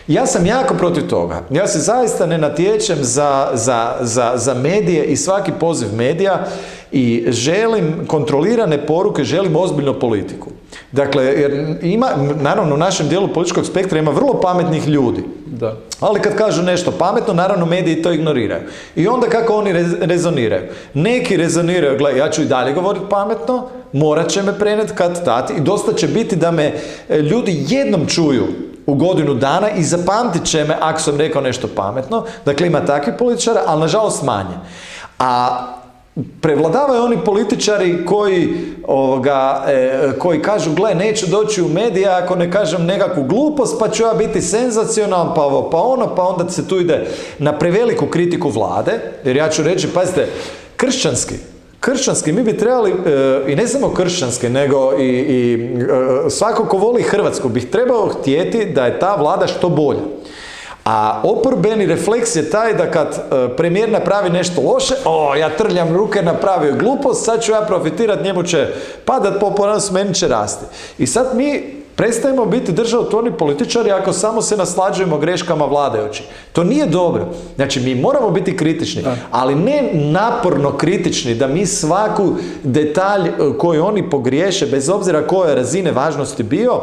Ja 0.09 0.27
sam 0.27 0.47
jako 0.47 0.75
protiv 0.75 1.09
toga. 1.09 1.43
Ja 1.51 1.67
se 1.67 1.79
zaista 1.79 2.27
ne 2.27 2.39
natječem 2.39 2.99
za, 3.01 3.51
za, 3.55 3.97
za, 4.01 4.33
za 4.35 4.55
medije 4.55 5.05
i 5.05 5.17
svaki 5.17 5.53
poziv 5.61 5.89
medija 5.95 6.47
i 6.93 7.27
želim 7.29 8.07
kontrolirane 8.07 8.87
poruke, 8.87 9.25
želim 9.25 9.57
ozbiljnu 9.57 10.01
politiku. 10.01 10.51
Dakle, 10.97 11.25
jer 11.25 11.77
ima, 11.83 12.09
naravno 12.41 12.75
u 12.75 12.79
našem 12.79 13.09
dijelu 13.09 13.29
političkog 13.29 13.67
spektra 13.67 13.99
ima 13.99 14.11
vrlo 14.11 14.41
pametnih 14.41 14.89
ljudi. 14.89 15.25
Da. 15.47 15.77
Ali 16.01 16.21
kad 16.21 16.37
kažu 16.37 16.63
nešto 16.63 16.91
pametno, 16.91 17.35
naravno 17.35 17.67
mediji 17.67 18.03
to 18.03 18.13
ignoriraju. 18.13 18.63
I 18.97 19.09
onda 19.09 19.27
kako 19.27 19.55
oni 19.55 19.73
rezoniraju? 20.01 20.63
Neki 20.95 21.37
rezoniraju, 21.37 21.99
gledaj, 21.99 22.21
ja 22.21 22.31
ću 22.31 22.43
i 22.43 22.47
dalje 22.47 22.73
govoriti 22.73 23.07
pametno, 23.11 23.69
morat 23.93 24.29
će 24.29 24.43
me 24.43 24.59
preneti 24.59 24.93
kad 24.95 25.25
tati 25.25 25.53
i 25.55 25.61
dosta 25.61 25.93
će 25.93 26.09
biti 26.09 26.37
da 26.37 26.51
me 26.51 26.73
e, 27.09 27.19
ljudi 27.19 27.65
jednom 27.69 28.07
čuju 28.07 28.47
u 28.87 28.95
godinu 28.95 29.35
dana 29.35 29.71
i 29.71 29.83
zapamtit 29.83 30.45
će 30.45 30.65
me 30.65 30.77
ako 30.81 31.01
sam 31.01 31.17
rekao 31.17 31.43
nešto 31.43 31.69
pametno. 31.77 32.25
Dakle, 32.45 32.67
ima 32.67 32.81
takvi 32.81 33.13
političara, 33.19 33.61
ali 33.67 33.81
nažalost 33.81 34.23
manje. 34.23 34.57
A 35.19 35.67
prevladavaju 36.40 37.02
oni 37.02 37.24
političari 37.24 38.05
koji, 38.07 38.55
ovoga, 38.87 39.64
e, 39.68 40.12
koji 40.18 40.42
kažu 40.42 40.74
gle 40.74 40.94
neću 40.94 41.26
doći 41.26 41.62
u 41.62 41.68
medije 41.68 42.09
ako 42.09 42.37
ne 42.37 42.52
kažem 42.52 42.87
nekakvu 42.87 43.22
glupost 43.22 43.76
pa 43.81 43.88
ću 43.88 44.02
ja 44.02 44.14
biti 44.14 44.42
senzacionalan 44.42 45.35
pa 45.35 45.42
ovo 45.42 45.70
pa 45.70 45.83
ono 45.83 46.14
pa 46.14 46.22
onda 46.22 46.48
se 46.48 46.68
tu 46.68 46.81
ide 46.81 47.07
na 47.38 47.59
preveliku 47.59 48.07
kritiku 48.07 48.48
vlade 48.48 48.92
jer 49.24 49.37
ja 49.37 49.48
ću 49.48 49.62
reći 49.62 49.88
pazite 49.94 50.29
kršćanski 50.76 51.35
kršćanski 51.81 52.33
mi 52.33 52.42
bi 52.42 52.59
trebali 52.59 52.90
e, 52.90 53.52
i 53.52 53.57
ne 53.57 53.68
samo 53.68 53.94
kršćanski 53.94 54.48
nego 54.48 54.92
i, 54.98 55.05
i 55.05 55.55
e, 56.26 56.31
svako 56.31 56.64
ko 56.64 56.76
voli 56.76 57.02
Hrvatsku 57.02 57.48
bih 57.48 57.66
trebao 57.70 58.09
htjeti 58.09 58.64
da 58.64 58.87
je 58.87 58.98
ta 58.98 59.16
vlada 59.16 59.46
što 59.46 59.68
bolja 59.68 60.00
a 60.87 61.20
oporbeni 61.22 61.87
refleks 61.87 62.37
je 62.37 62.51
taj 62.51 62.75
da 62.75 62.90
kad 62.90 63.09
e, 63.14 63.57
premijer 63.57 63.90
napravi 63.90 64.31
nešto 64.31 64.61
loše, 64.61 64.94
o, 65.05 65.35
ja 65.35 65.57
trljam 65.57 65.96
ruke, 65.96 66.22
napravio 66.22 66.75
glupost, 66.75 67.25
sad 67.25 67.42
ću 67.42 67.53
ja 67.53 67.61
profitirati, 67.61 68.25
njemu 68.25 68.42
će 68.42 68.68
padat 69.05 69.40
populanost, 69.40 69.92
meni 69.92 70.14
će 70.14 70.29
rasti. 70.29 70.64
I 70.99 71.07
sad 71.07 71.37
mi 71.37 71.77
prestajemo 71.96 72.46
biti 72.46 72.72
državotvorni 72.72 73.33
političari 73.33 73.90
ako 73.90 74.12
samo 74.12 74.42
se 74.42 74.57
naslađujemo 74.57 75.18
greškama 75.18 75.64
vladajući. 75.64 76.22
To 76.53 76.64
nije 76.64 76.87
dobro. 76.87 77.27
Znači, 77.57 77.81
mi 77.81 77.94
moramo 77.94 78.31
biti 78.31 78.57
kritični, 78.57 79.05
ali 79.31 79.55
ne 79.55 79.90
naporno 79.94 80.77
kritični, 80.77 81.35
da 81.35 81.46
mi 81.46 81.66
svaku 81.66 82.33
detalj 82.62 83.29
e, 83.29 83.33
koji 83.59 83.81
oni 83.81 84.11
pogriješe, 84.11 84.66
bez 84.66 84.88
obzira 84.88 85.27
koje 85.27 85.55
razine 85.55 85.92
važnosti 85.92 86.42
bio, 86.42 86.81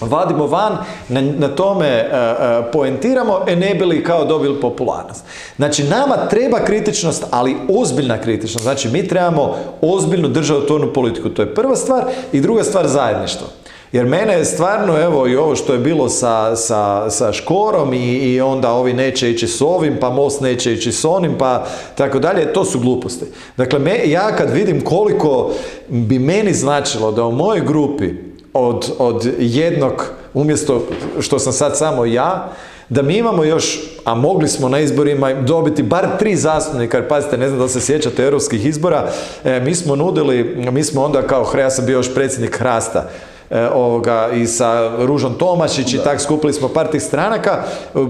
vadimo 0.00 0.46
van, 0.46 0.76
na, 1.08 1.20
na 1.20 1.48
tome 1.48 1.86
e, 1.86 2.00
e, 2.00 2.72
poentiramo, 2.72 3.40
e 3.46 3.56
ne 3.56 3.74
bi 3.74 3.84
li 3.84 4.04
kao 4.04 4.24
dobili 4.24 4.60
popularnost. 4.60 5.24
Znači, 5.56 5.84
nama 5.84 6.16
treba 6.30 6.58
kritičnost, 6.64 7.24
ali 7.30 7.56
ozbiljna 7.68 8.18
kritičnost. 8.18 8.62
Znači, 8.62 8.88
mi 8.88 9.08
trebamo 9.08 9.54
ozbiljnu 9.80 10.28
državotvornu 10.28 10.92
politiku. 10.92 11.28
To 11.28 11.42
je 11.42 11.54
prva 11.54 11.76
stvar. 11.76 12.04
I 12.32 12.40
druga 12.40 12.64
stvar, 12.64 12.88
zajedništvo. 12.88 13.46
Jer 13.92 14.06
mene 14.06 14.32
je 14.32 14.44
stvarno, 14.44 15.00
evo 15.00 15.26
i 15.26 15.36
ovo 15.36 15.56
što 15.56 15.72
je 15.72 15.78
bilo 15.78 16.08
sa, 16.08 16.56
sa, 16.56 17.10
sa 17.10 17.32
Škorom 17.32 17.94
i, 17.94 18.12
i 18.12 18.40
onda 18.40 18.72
ovi 18.72 18.92
neće 18.92 19.30
ići 19.30 19.48
s 19.48 19.60
ovim, 19.60 19.96
pa 20.00 20.10
Most 20.10 20.40
neće 20.40 20.72
ići 20.72 20.92
s 20.92 21.04
onim, 21.04 21.34
pa 21.38 21.66
tako 21.94 22.18
dalje, 22.18 22.52
to 22.52 22.64
su 22.64 22.80
gluposti. 22.80 23.24
Dakle, 23.56 23.78
me, 23.78 24.00
ja 24.04 24.36
kad 24.36 24.50
vidim 24.50 24.80
koliko 24.80 25.50
bi 25.88 26.18
meni 26.18 26.52
značilo 26.52 27.12
da 27.12 27.24
u 27.24 27.32
mojoj 27.32 27.60
grupi 27.60 28.35
od, 28.56 28.92
od 28.98 29.28
jednog, 29.38 30.10
umjesto 30.34 30.82
što 31.20 31.38
sam 31.38 31.52
sad 31.52 31.76
samo 31.76 32.04
ja, 32.04 32.52
da 32.88 33.02
mi 33.02 33.16
imamo 33.16 33.44
još, 33.44 33.80
a 34.04 34.14
mogli 34.14 34.48
smo 34.48 34.68
na 34.68 34.80
izborima 34.80 35.32
dobiti 35.32 35.82
bar 35.82 36.06
tri 36.18 36.36
zastupnika, 36.36 36.96
jer 36.96 37.08
pazite, 37.08 37.38
ne 37.38 37.48
znam 37.48 37.60
da 37.60 37.68
se 37.68 37.80
sjećate 37.80 38.24
europskih 38.24 38.66
izbora, 38.66 39.08
e, 39.44 39.60
mi 39.60 39.74
smo 39.74 39.96
nudili, 39.96 40.56
mi 40.72 40.84
smo 40.84 41.04
onda 41.04 41.22
kao, 41.22 41.46
ja 41.58 41.70
sam 41.70 41.86
bio 41.86 41.96
još 41.96 42.14
predsjednik 42.14 42.58
Hrasta, 42.58 43.08
e, 43.50 43.68
ovoga, 43.74 44.28
i 44.34 44.46
sa 44.46 44.90
Ružom 44.98 45.34
Tomašić 45.34 45.94
i 45.94 45.98
tak 46.04 46.20
skupili 46.20 46.52
smo 46.52 46.68
par 46.68 46.86
tih 46.86 47.02
stranaka, 47.02 47.62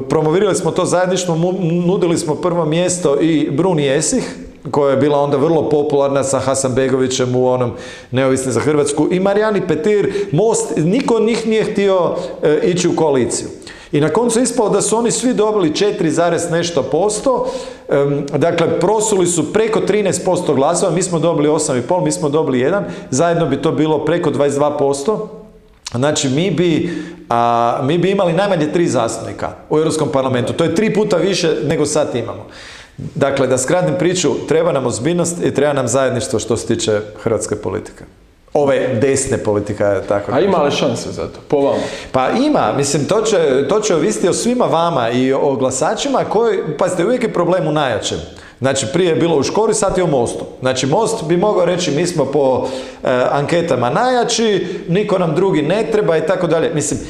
promovirali 0.08 0.54
smo 0.54 0.70
to 0.70 0.84
zajedništvo, 0.84 1.36
nudili 1.86 2.18
smo 2.18 2.34
prvo 2.34 2.64
mjesto 2.64 3.20
i 3.20 3.50
Bruni 3.50 3.88
Esih, 3.88 4.45
koja 4.70 4.90
je 4.90 4.96
bila 4.96 5.20
onda 5.20 5.36
vrlo 5.36 5.70
popularna 5.70 6.24
sa 6.24 6.38
Hasanbegovićem 6.38 7.36
u 7.36 7.48
onom 7.48 7.72
Neovisni 8.10 8.52
za 8.52 8.60
Hrvatsku 8.60 9.08
i 9.10 9.20
Marijani 9.20 9.66
Petir, 9.68 10.28
Most, 10.32 10.72
niko 10.76 11.14
od 11.14 11.22
njih 11.22 11.46
nije 11.46 11.64
htio 11.64 12.14
e, 12.42 12.60
ići 12.62 12.88
u 12.88 12.96
koaliciju. 12.96 13.48
I 13.92 14.00
na 14.00 14.08
koncu 14.08 14.40
ispalo 14.40 14.68
da 14.68 14.82
su 14.82 14.96
oni 14.96 15.10
svi 15.10 15.34
dobili 15.34 15.70
4, 15.70 16.50
nešto 16.50 16.82
posto, 16.82 17.46
dakle 18.36 18.80
prosuli 18.80 19.26
su 19.26 19.52
preko 19.52 19.80
13% 19.80 20.54
glasova, 20.54 20.92
mi 20.92 21.02
smo 21.02 21.18
dobili 21.18 21.48
8,5, 21.48 22.04
mi 22.04 22.12
smo 22.12 22.28
dobili 22.28 22.58
1, 22.58 22.82
zajedno 23.10 23.46
bi 23.46 23.62
to 23.62 23.72
bilo 23.72 24.04
preko 24.04 24.30
22%. 24.30 25.18
Znači 25.92 26.28
mi 26.28 26.50
bi, 26.50 26.90
mi 27.82 27.98
bi 27.98 28.10
imali 28.10 28.32
najmanje 28.32 28.72
tri 28.72 28.86
zastupnika 28.88 29.50
u 29.70 29.78
Europskom 29.78 30.08
parlamentu. 30.12 30.52
To 30.52 30.64
je 30.64 30.74
tri 30.74 30.94
puta 30.94 31.16
više 31.16 31.56
nego 31.64 31.86
sad 31.86 32.14
imamo. 32.14 32.46
Dakle, 32.98 33.46
da 33.46 33.58
skratim 33.58 33.94
priču, 33.98 34.46
treba 34.48 34.72
nam 34.72 34.86
ozbiljnost 34.86 35.36
i 35.44 35.54
treba 35.54 35.72
nam 35.72 35.88
zajedništvo 35.88 36.38
što 36.38 36.56
se 36.56 36.66
tiče 36.66 37.00
hrvatske 37.22 37.56
politike. 37.56 38.04
Ove 38.54 38.98
desne 39.00 39.38
politike, 39.38 39.84
tako 40.08 40.32
A 40.32 40.40
ima 40.40 40.62
li 40.62 40.70
šanse 40.70 41.12
za 41.12 41.22
to, 41.22 41.40
po 41.48 41.56
vama? 41.56 41.82
Pa 42.12 42.30
ima, 42.30 42.72
mislim, 42.76 43.04
to 43.04 43.22
će, 43.22 43.68
to 43.68 43.80
će 43.80 43.94
ovisiti 43.94 44.28
o 44.28 44.32
svima 44.32 44.64
vama 44.64 45.10
i 45.10 45.32
o 45.32 45.56
glasačima 45.56 46.24
koji, 46.24 46.58
pazite, 46.78 47.04
uvijek 47.04 47.22
je 47.22 47.32
problem 47.32 47.68
u 47.68 47.72
najjačem. 47.72 48.18
Znači, 48.60 48.86
prije 48.92 49.08
je 49.08 49.16
bilo 49.16 49.36
u 49.36 49.42
Škori, 49.42 49.74
sad 49.74 49.98
je 49.98 50.04
u 50.04 50.06
Mostu. 50.06 50.44
Znači, 50.60 50.86
Most 50.86 51.24
bi 51.24 51.36
mogao 51.36 51.64
reći, 51.64 51.90
mi 51.90 52.06
smo 52.06 52.24
po 52.24 52.68
e, 53.04 53.08
anketama 53.30 53.90
najjači, 53.90 54.66
niko 54.88 55.18
nam 55.18 55.34
drugi 55.34 55.62
ne 55.62 55.86
treba 55.92 56.16
i 56.16 56.26
tako 56.26 56.46
dalje. 56.46 56.70
Mislim, 56.74 57.00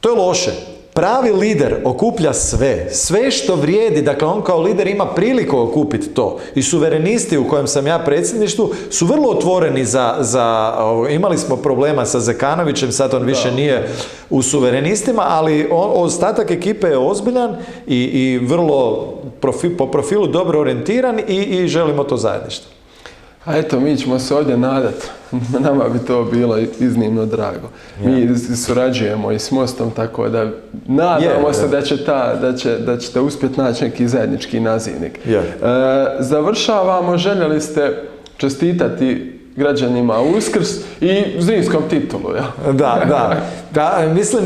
to 0.00 0.08
je 0.08 0.16
loše. 0.16 0.75
Pravi 0.96 1.32
lider 1.32 1.76
okuplja 1.84 2.32
sve, 2.32 2.86
sve 2.90 3.30
što 3.30 3.54
vrijedi, 3.54 4.02
dakle 4.02 4.28
on 4.28 4.42
kao 4.42 4.60
lider 4.60 4.86
ima 4.86 5.06
priliku 5.06 5.58
okupiti 5.58 6.08
to. 6.08 6.38
I 6.54 6.62
suverenisti 6.62 7.38
u 7.38 7.48
kojem 7.48 7.66
sam 7.66 7.86
ja 7.86 7.98
predsjedništvu 7.98 8.70
su 8.90 9.06
vrlo 9.06 9.30
otvoreni 9.30 9.84
za, 9.84 10.16
za 10.20 10.74
imali 11.10 11.38
smo 11.38 11.56
problema 11.56 12.06
sa 12.06 12.20
Zekanovićem, 12.20 12.92
sad 12.92 13.14
on 13.14 13.22
više 13.22 13.52
nije 13.52 13.88
u 14.30 14.42
suverenistima, 14.42 15.22
ali 15.26 15.68
ostatak 15.72 16.50
ekipe 16.50 16.86
je 16.86 16.98
ozbiljan 16.98 17.56
i, 17.86 17.96
i 17.96 18.38
vrlo 18.38 19.08
po 19.78 19.86
profilu 19.86 20.26
dobro 20.26 20.60
orijentiran 20.60 21.18
i, 21.28 21.36
i 21.36 21.68
želimo 21.68 22.04
to 22.04 22.16
zajedništvo. 22.16 22.75
A 23.46 23.56
eto, 23.56 23.80
mi 23.80 23.96
ćemo 23.96 24.18
se 24.18 24.34
ovdje 24.34 24.56
nadati. 24.56 25.06
Nama 25.60 25.88
bi 25.88 25.98
to 26.06 26.24
bilo 26.32 26.58
iznimno 26.78 27.26
drago. 27.26 27.68
Mi 28.04 28.38
surađujemo 28.38 29.32
i 29.32 29.38
s 29.38 29.50
Mostom, 29.50 29.90
tako 29.90 30.28
da 30.28 30.50
nadamo 30.86 31.52
se 31.52 31.68
da, 31.68 31.82
će 31.82 32.04
ta, 32.04 32.34
da, 32.34 32.56
će, 32.56 32.78
da 32.78 32.98
ćete 32.98 33.20
uspjeti 33.20 33.60
naći 33.60 33.84
neki 33.84 34.08
zajednički 34.08 34.60
nazivnik. 34.60 35.18
E, 35.26 35.62
završavamo, 36.20 37.18
željeli 37.18 37.60
ste 37.60 38.02
čestitati 38.36 39.35
građanima 39.56 40.20
Uskrs 40.20 40.68
i 41.00 41.24
zimskom 41.38 41.82
titulu. 41.90 42.34
Ja? 42.36 42.72
Da, 42.72 43.02
da. 43.08 43.36
Da, 43.76 44.12
mislim, 44.14 44.44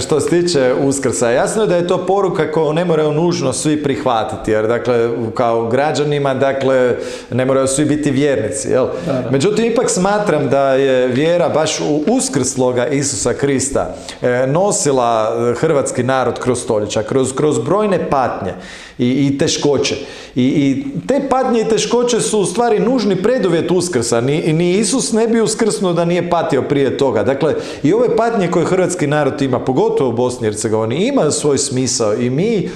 što 0.00 0.20
se 0.20 0.28
tiče 0.28 0.74
Uskrsa, 0.84 1.30
jasno 1.30 1.62
je 1.62 1.68
da 1.68 1.76
je 1.76 1.86
to 1.86 2.06
poruka 2.06 2.52
koju 2.52 2.72
ne 2.72 2.84
moraju 2.84 3.12
nužno 3.12 3.52
svi 3.52 3.82
prihvatiti, 3.82 4.50
jer 4.50 4.66
dakle, 4.66 5.10
kao 5.34 5.66
građanima, 5.66 6.34
dakle, 6.34 6.96
ne 7.30 7.44
moraju 7.44 7.66
svi 7.66 7.84
biti 7.84 8.10
vjernici, 8.10 8.68
jel? 8.68 8.86
Međutim, 9.30 9.64
ipak 9.64 9.90
smatram 9.90 10.48
da 10.48 10.72
je 10.72 11.06
vjera 11.06 11.48
baš 11.48 11.80
u 11.80 12.02
uskrsloga 12.06 12.86
Isusa 12.86 13.34
Krista 13.34 13.94
e, 14.22 14.46
nosila 14.46 15.36
hrvatski 15.60 16.02
narod 16.02 16.40
kroz 16.40 16.62
stoljeća, 16.62 17.02
kroz, 17.02 17.32
kroz 17.32 17.58
brojne 17.58 18.10
patnje 18.10 18.52
i, 18.98 19.26
i 19.26 19.38
teškoće. 19.38 19.96
I, 20.34 20.44
I, 20.44 20.84
te 21.06 21.20
patnje 21.30 21.60
i 21.60 21.68
teškoće 21.68 22.20
su 22.20 22.40
u 22.40 22.44
stvari 22.44 22.78
nužni 22.78 23.22
preduvjet 23.22 23.70
uskrsa. 23.70 24.20
Ni, 24.20 24.52
ni 24.52 24.78
Isus 24.78 25.12
ne 25.12 25.28
bi 25.28 25.40
uskrsnuo 25.40 25.92
da 25.92 26.04
nije 26.04 26.30
patio 26.30 26.62
prije 26.62 26.96
toga. 26.96 27.22
Dakle, 27.22 27.54
i 27.82 27.92
ove 27.92 28.16
patnje 28.16 28.50
koje 28.50 28.66
hrvatski 28.66 29.06
narod 29.06 29.42
ima, 29.42 29.60
pogotovo 29.60 30.10
u 30.10 30.12
Bosni 30.12 30.48
i 30.48 30.50
Hercegovini, 30.50 31.06
ima 31.06 31.30
svoj 31.30 31.58
smisao 31.58 32.14
i 32.14 32.30
mi 32.30 32.70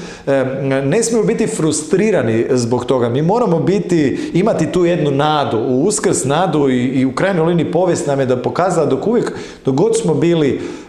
ne 0.85 1.03
smijemo 1.03 1.27
biti 1.27 1.47
frustrirani 1.47 2.47
zbog 2.51 2.85
toga. 2.85 3.09
Mi 3.09 3.23
moramo 3.23 3.61
biti, 3.61 4.31
imati 4.33 4.73
tu 4.73 4.85
jednu 4.85 5.11
nadu, 5.11 5.59
u 5.59 5.85
uskrs 5.85 6.25
nadu 6.25 6.69
i, 6.69 6.87
i 6.87 7.05
u 7.05 7.13
krajnjoj 7.13 7.47
liniji 7.47 7.73
povijest 7.73 8.07
nam 8.07 8.21
je 8.21 8.27
da 8.27 8.43
pokazala 8.43 8.87
dok 8.87 9.07
uvijek, 9.07 9.33
dok 9.65 9.75
god 9.75 9.99
smo 9.99 10.15
bili 10.15 10.53
E, 10.53 10.82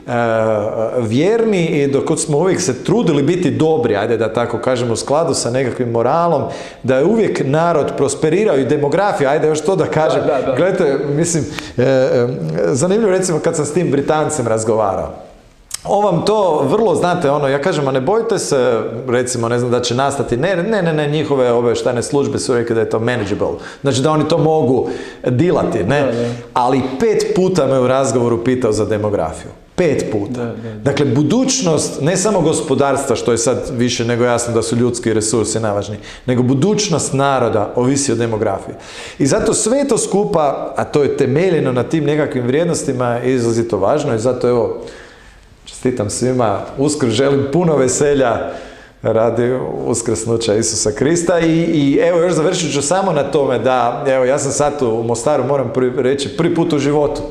vjerni 0.99 1.66
i 1.66 1.88
dok 1.88 2.20
smo 2.20 2.38
uvijek 2.38 2.62
se 2.62 2.84
trudili 2.84 3.24
biti 3.24 3.51
dobri, 3.51 3.95
ajde 3.95 4.18
da 4.18 4.34
tako 4.34 4.58
kažemo, 4.58 4.93
u 4.93 4.95
skladu 4.95 5.34
sa 5.34 5.49
nekakvim 5.49 5.91
moralom, 5.91 6.43
da 6.84 6.97
je 6.97 7.06
uvijek 7.06 7.41
narod 7.45 7.93
prosperirao 7.97 8.58
i 8.58 8.66
demografija, 8.66 9.30
ajde 9.30 9.47
još 9.47 9.62
to 9.62 9.76
da 9.76 9.86
kažem. 9.86 10.22
Gledajte, 10.58 10.99
mislim, 11.16 11.45
e, 11.78 11.84
e, 11.84 12.28
zanimljivo 12.68 13.12
recimo 13.12 13.39
kad 13.39 13.56
sam 13.56 13.66
s 13.66 13.74
tim 13.74 13.91
Britancem 13.91 14.47
razgovarao. 14.47 15.10
On 15.86 16.04
vam 16.04 16.26
to 16.26 16.66
vrlo, 16.70 16.95
znate, 16.95 17.30
ono, 17.30 17.47
ja 17.47 17.62
kažem, 17.62 17.88
a 17.88 17.91
ne 17.91 18.01
bojite 18.01 18.39
se, 18.39 18.82
recimo, 19.08 19.49
ne 19.49 19.60
znam, 19.60 19.72
da 19.72 19.82
će 19.82 19.95
nastati, 19.95 20.38
ne, 20.38 20.56
ne, 20.56 20.82
ne, 20.82 20.93
ne 20.93 21.08
njihove 21.08 21.51
ove 21.51 21.76
štajne 21.76 22.04
službe 22.04 22.39
su 22.39 22.54
rekli 22.54 22.76
da 22.76 22.82
je 22.82 22.89
to 22.89 22.99
manageable, 22.99 23.58
znači 23.82 24.01
da 24.01 24.12
oni 24.12 24.28
to 24.28 24.38
mogu 24.38 24.89
dilati, 25.28 25.84
ne, 25.84 26.32
ali 26.54 26.82
pet 26.99 27.36
puta 27.36 27.68
me 27.68 27.80
u 27.80 27.88
razgovoru 27.88 28.43
pitao 28.43 28.72
za 28.72 28.86
demografiju. 28.86 29.51
Pet 29.76 30.05
puta. 30.11 30.53
Dakle, 30.84 31.05
budućnost, 31.05 32.01
ne 32.01 32.17
samo 32.17 32.41
gospodarstva, 32.41 33.15
što 33.15 33.32
je 33.32 33.38
sad 33.38 33.71
više 33.78 34.05
nego 34.05 34.24
jasno 34.24 34.53
da 34.53 34.61
su 34.61 34.76
ljudski 34.76 35.13
resursi 35.13 35.59
najvažniji, 35.59 35.99
nego 36.26 36.43
budućnost 36.43 37.13
naroda 37.13 37.74
ovisi 37.76 38.11
o 38.11 38.15
demografiji. 38.15 38.76
I 39.19 39.26
zato 39.26 39.53
sve 39.53 39.88
to 39.88 39.97
skupa, 39.97 40.74
a 40.78 40.84
to 40.84 41.03
je 41.03 41.17
temeljeno 41.17 41.71
na 41.71 41.84
tim 41.84 42.03
nekakvim 42.03 42.47
vrijednostima, 42.47 43.07
je 43.07 43.34
izrazito 43.34 43.78
važno 43.78 44.15
i 44.15 44.19
zato 44.19 44.49
evo, 44.49 44.82
čestitam 45.65 46.09
svima, 46.09 46.59
uskoro 46.78 47.11
želim 47.11 47.45
puno 47.53 47.76
veselja, 47.76 48.51
radi 49.04 49.60
uskrsnuća 49.86 50.56
Isusa 50.56 50.91
Krista 50.91 51.39
i, 51.39 51.51
i 51.51 51.99
evo 52.01 52.20
još 52.20 52.34
završit 52.34 52.74
ću 52.74 52.82
samo 52.82 53.12
na 53.12 53.24
tome 53.24 53.60
da, 53.60 54.04
evo 54.08 54.26
ja 54.26 54.39
sam 54.39 54.51
sad 54.51 54.74
u 54.82 55.04
Mostaru, 55.04 55.43
moram 55.43 55.72
reći, 55.97 56.38
prvi 56.38 56.56
put 56.56 56.74
u 56.74 56.80
životu. 56.80 57.22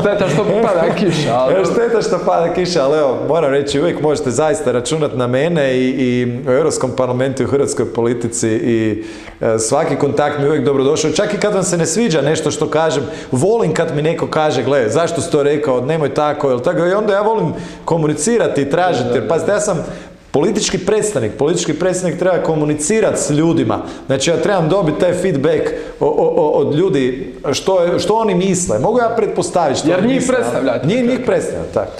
Šteta 0.00 0.28
što 0.28 0.44
pada 0.44 0.94
kiša. 0.94 1.34
Ali... 1.34 1.54
Šteta 1.72 2.02
što 2.02 2.18
pada 2.26 2.54
kiša, 2.54 2.84
ali 2.84 2.98
evo, 2.98 3.18
moram 3.28 3.50
reći, 3.50 3.80
uvijek 3.80 4.00
možete 4.00 4.30
zaista 4.30 4.72
računati 4.72 5.16
na 5.16 5.26
mene 5.26 5.78
i, 5.78 5.88
i 5.88 6.38
u 6.48 6.50
Europskom 6.50 6.90
parlamentu 6.96 7.42
i 7.42 7.46
u 7.46 7.48
hrvatskoj 7.48 7.92
politici 7.92 8.48
i 8.48 9.04
e, 9.40 9.58
svaki 9.58 9.96
kontakt 9.96 10.38
mi 10.38 10.44
je 10.44 10.48
uvijek 10.48 10.64
dobrodošao. 10.64 11.10
Čak 11.10 11.34
i 11.34 11.40
kad 11.40 11.54
vam 11.54 11.62
se 11.62 11.78
ne 11.78 11.86
sviđa 11.86 12.22
nešto 12.22 12.50
što 12.50 12.70
kažem, 12.70 13.04
volim 13.32 13.74
kad 13.74 13.96
mi 13.96 14.02
neko 14.02 14.26
kaže, 14.26 14.62
gle, 14.62 14.88
zašto 14.88 15.20
si 15.20 15.30
to 15.30 15.42
rekao, 15.42 15.80
nemoj 15.80 16.14
tako, 16.14 16.50
ili 16.50 16.62
tako, 16.62 16.86
i 16.86 16.92
onda 16.92 17.12
ja 17.12 17.22
volim 17.22 17.52
komunicirati 17.84 18.62
i 18.62 18.70
tražiti, 18.70 19.14
jer 19.14 19.28
pazite, 19.28 19.52
ja 19.52 19.60
sam 19.60 19.84
Politički 20.32 20.78
predstavnik, 20.78 21.32
politički 21.38 21.74
predstavnik 21.74 22.18
treba 22.18 22.42
komunicirati 22.42 23.20
s 23.20 23.30
ljudima. 23.30 23.78
Znači 24.06 24.30
ja 24.30 24.36
trebam 24.36 24.68
dobiti 24.68 25.00
taj 25.00 25.12
feedback 25.12 25.62
od 26.00 26.74
ljudi 26.74 27.34
što, 27.52 27.98
što 27.98 28.14
oni 28.14 28.34
misle. 28.34 28.78
Mogu 28.78 28.98
ja 28.98 29.14
pretpostaviti 29.16 29.80
što 29.80 29.88
Jer 29.88 30.06
njih 30.06 30.22
predstavljate. 30.28 30.86
Njih, 30.86 31.08
njih 31.08 31.20
predstavljate, 31.26 31.72
tako. 31.74 31.92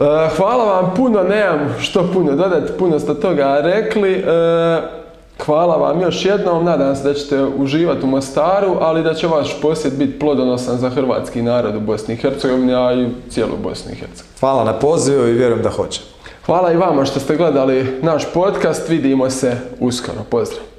E, 0.00 0.28
hvala 0.36 0.64
vam 0.64 0.92
puno, 0.96 1.22
nemam 1.22 1.74
što 1.80 2.10
puno 2.12 2.32
dodati, 2.32 2.72
puno 2.78 2.98
ste 2.98 3.14
toga 3.14 3.60
rekli. 3.60 4.12
E, 4.12 4.22
hvala 5.44 5.76
vam 5.76 6.00
još 6.00 6.24
jednom, 6.24 6.64
nadam 6.64 6.96
se 6.96 7.02
da 7.02 7.14
ćete 7.14 7.44
uživati 7.44 8.04
u 8.04 8.08
Mostaru, 8.08 8.76
ali 8.80 9.02
da 9.02 9.14
će 9.14 9.26
vaš 9.26 9.60
posjet 9.62 9.94
biti 9.94 10.18
plodonosan 10.18 10.78
za 10.78 10.90
hrvatski 10.90 11.42
narod 11.42 11.76
u 11.76 11.80
Bosni 11.80 12.14
i 12.14 12.16
Hercegovini, 12.16 12.74
a 12.74 12.92
i 12.92 13.30
cijelu 13.30 13.56
Bosni 13.62 13.92
i 13.92 13.96
Hercegovini. 13.96 14.38
Hvala 14.40 14.64
na 14.64 14.72
pozivu 14.72 15.26
i 15.26 15.32
vjerujem 15.32 15.62
da 15.62 15.70
hoće. 15.70 16.15
Hvala 16.46 16.72
i 16.72 16.76
vama 16.76 17.04
što 17.04 17.20
ste 17.20 17.36
gledali 17.36 17.98
naš 18.02 18.32
podcast. 18.34 18.88
Vidimo 18.88 19.30
se 19.30 19.56
uskoro. 19.80 20.18
Pozdrav! 20.30 20.75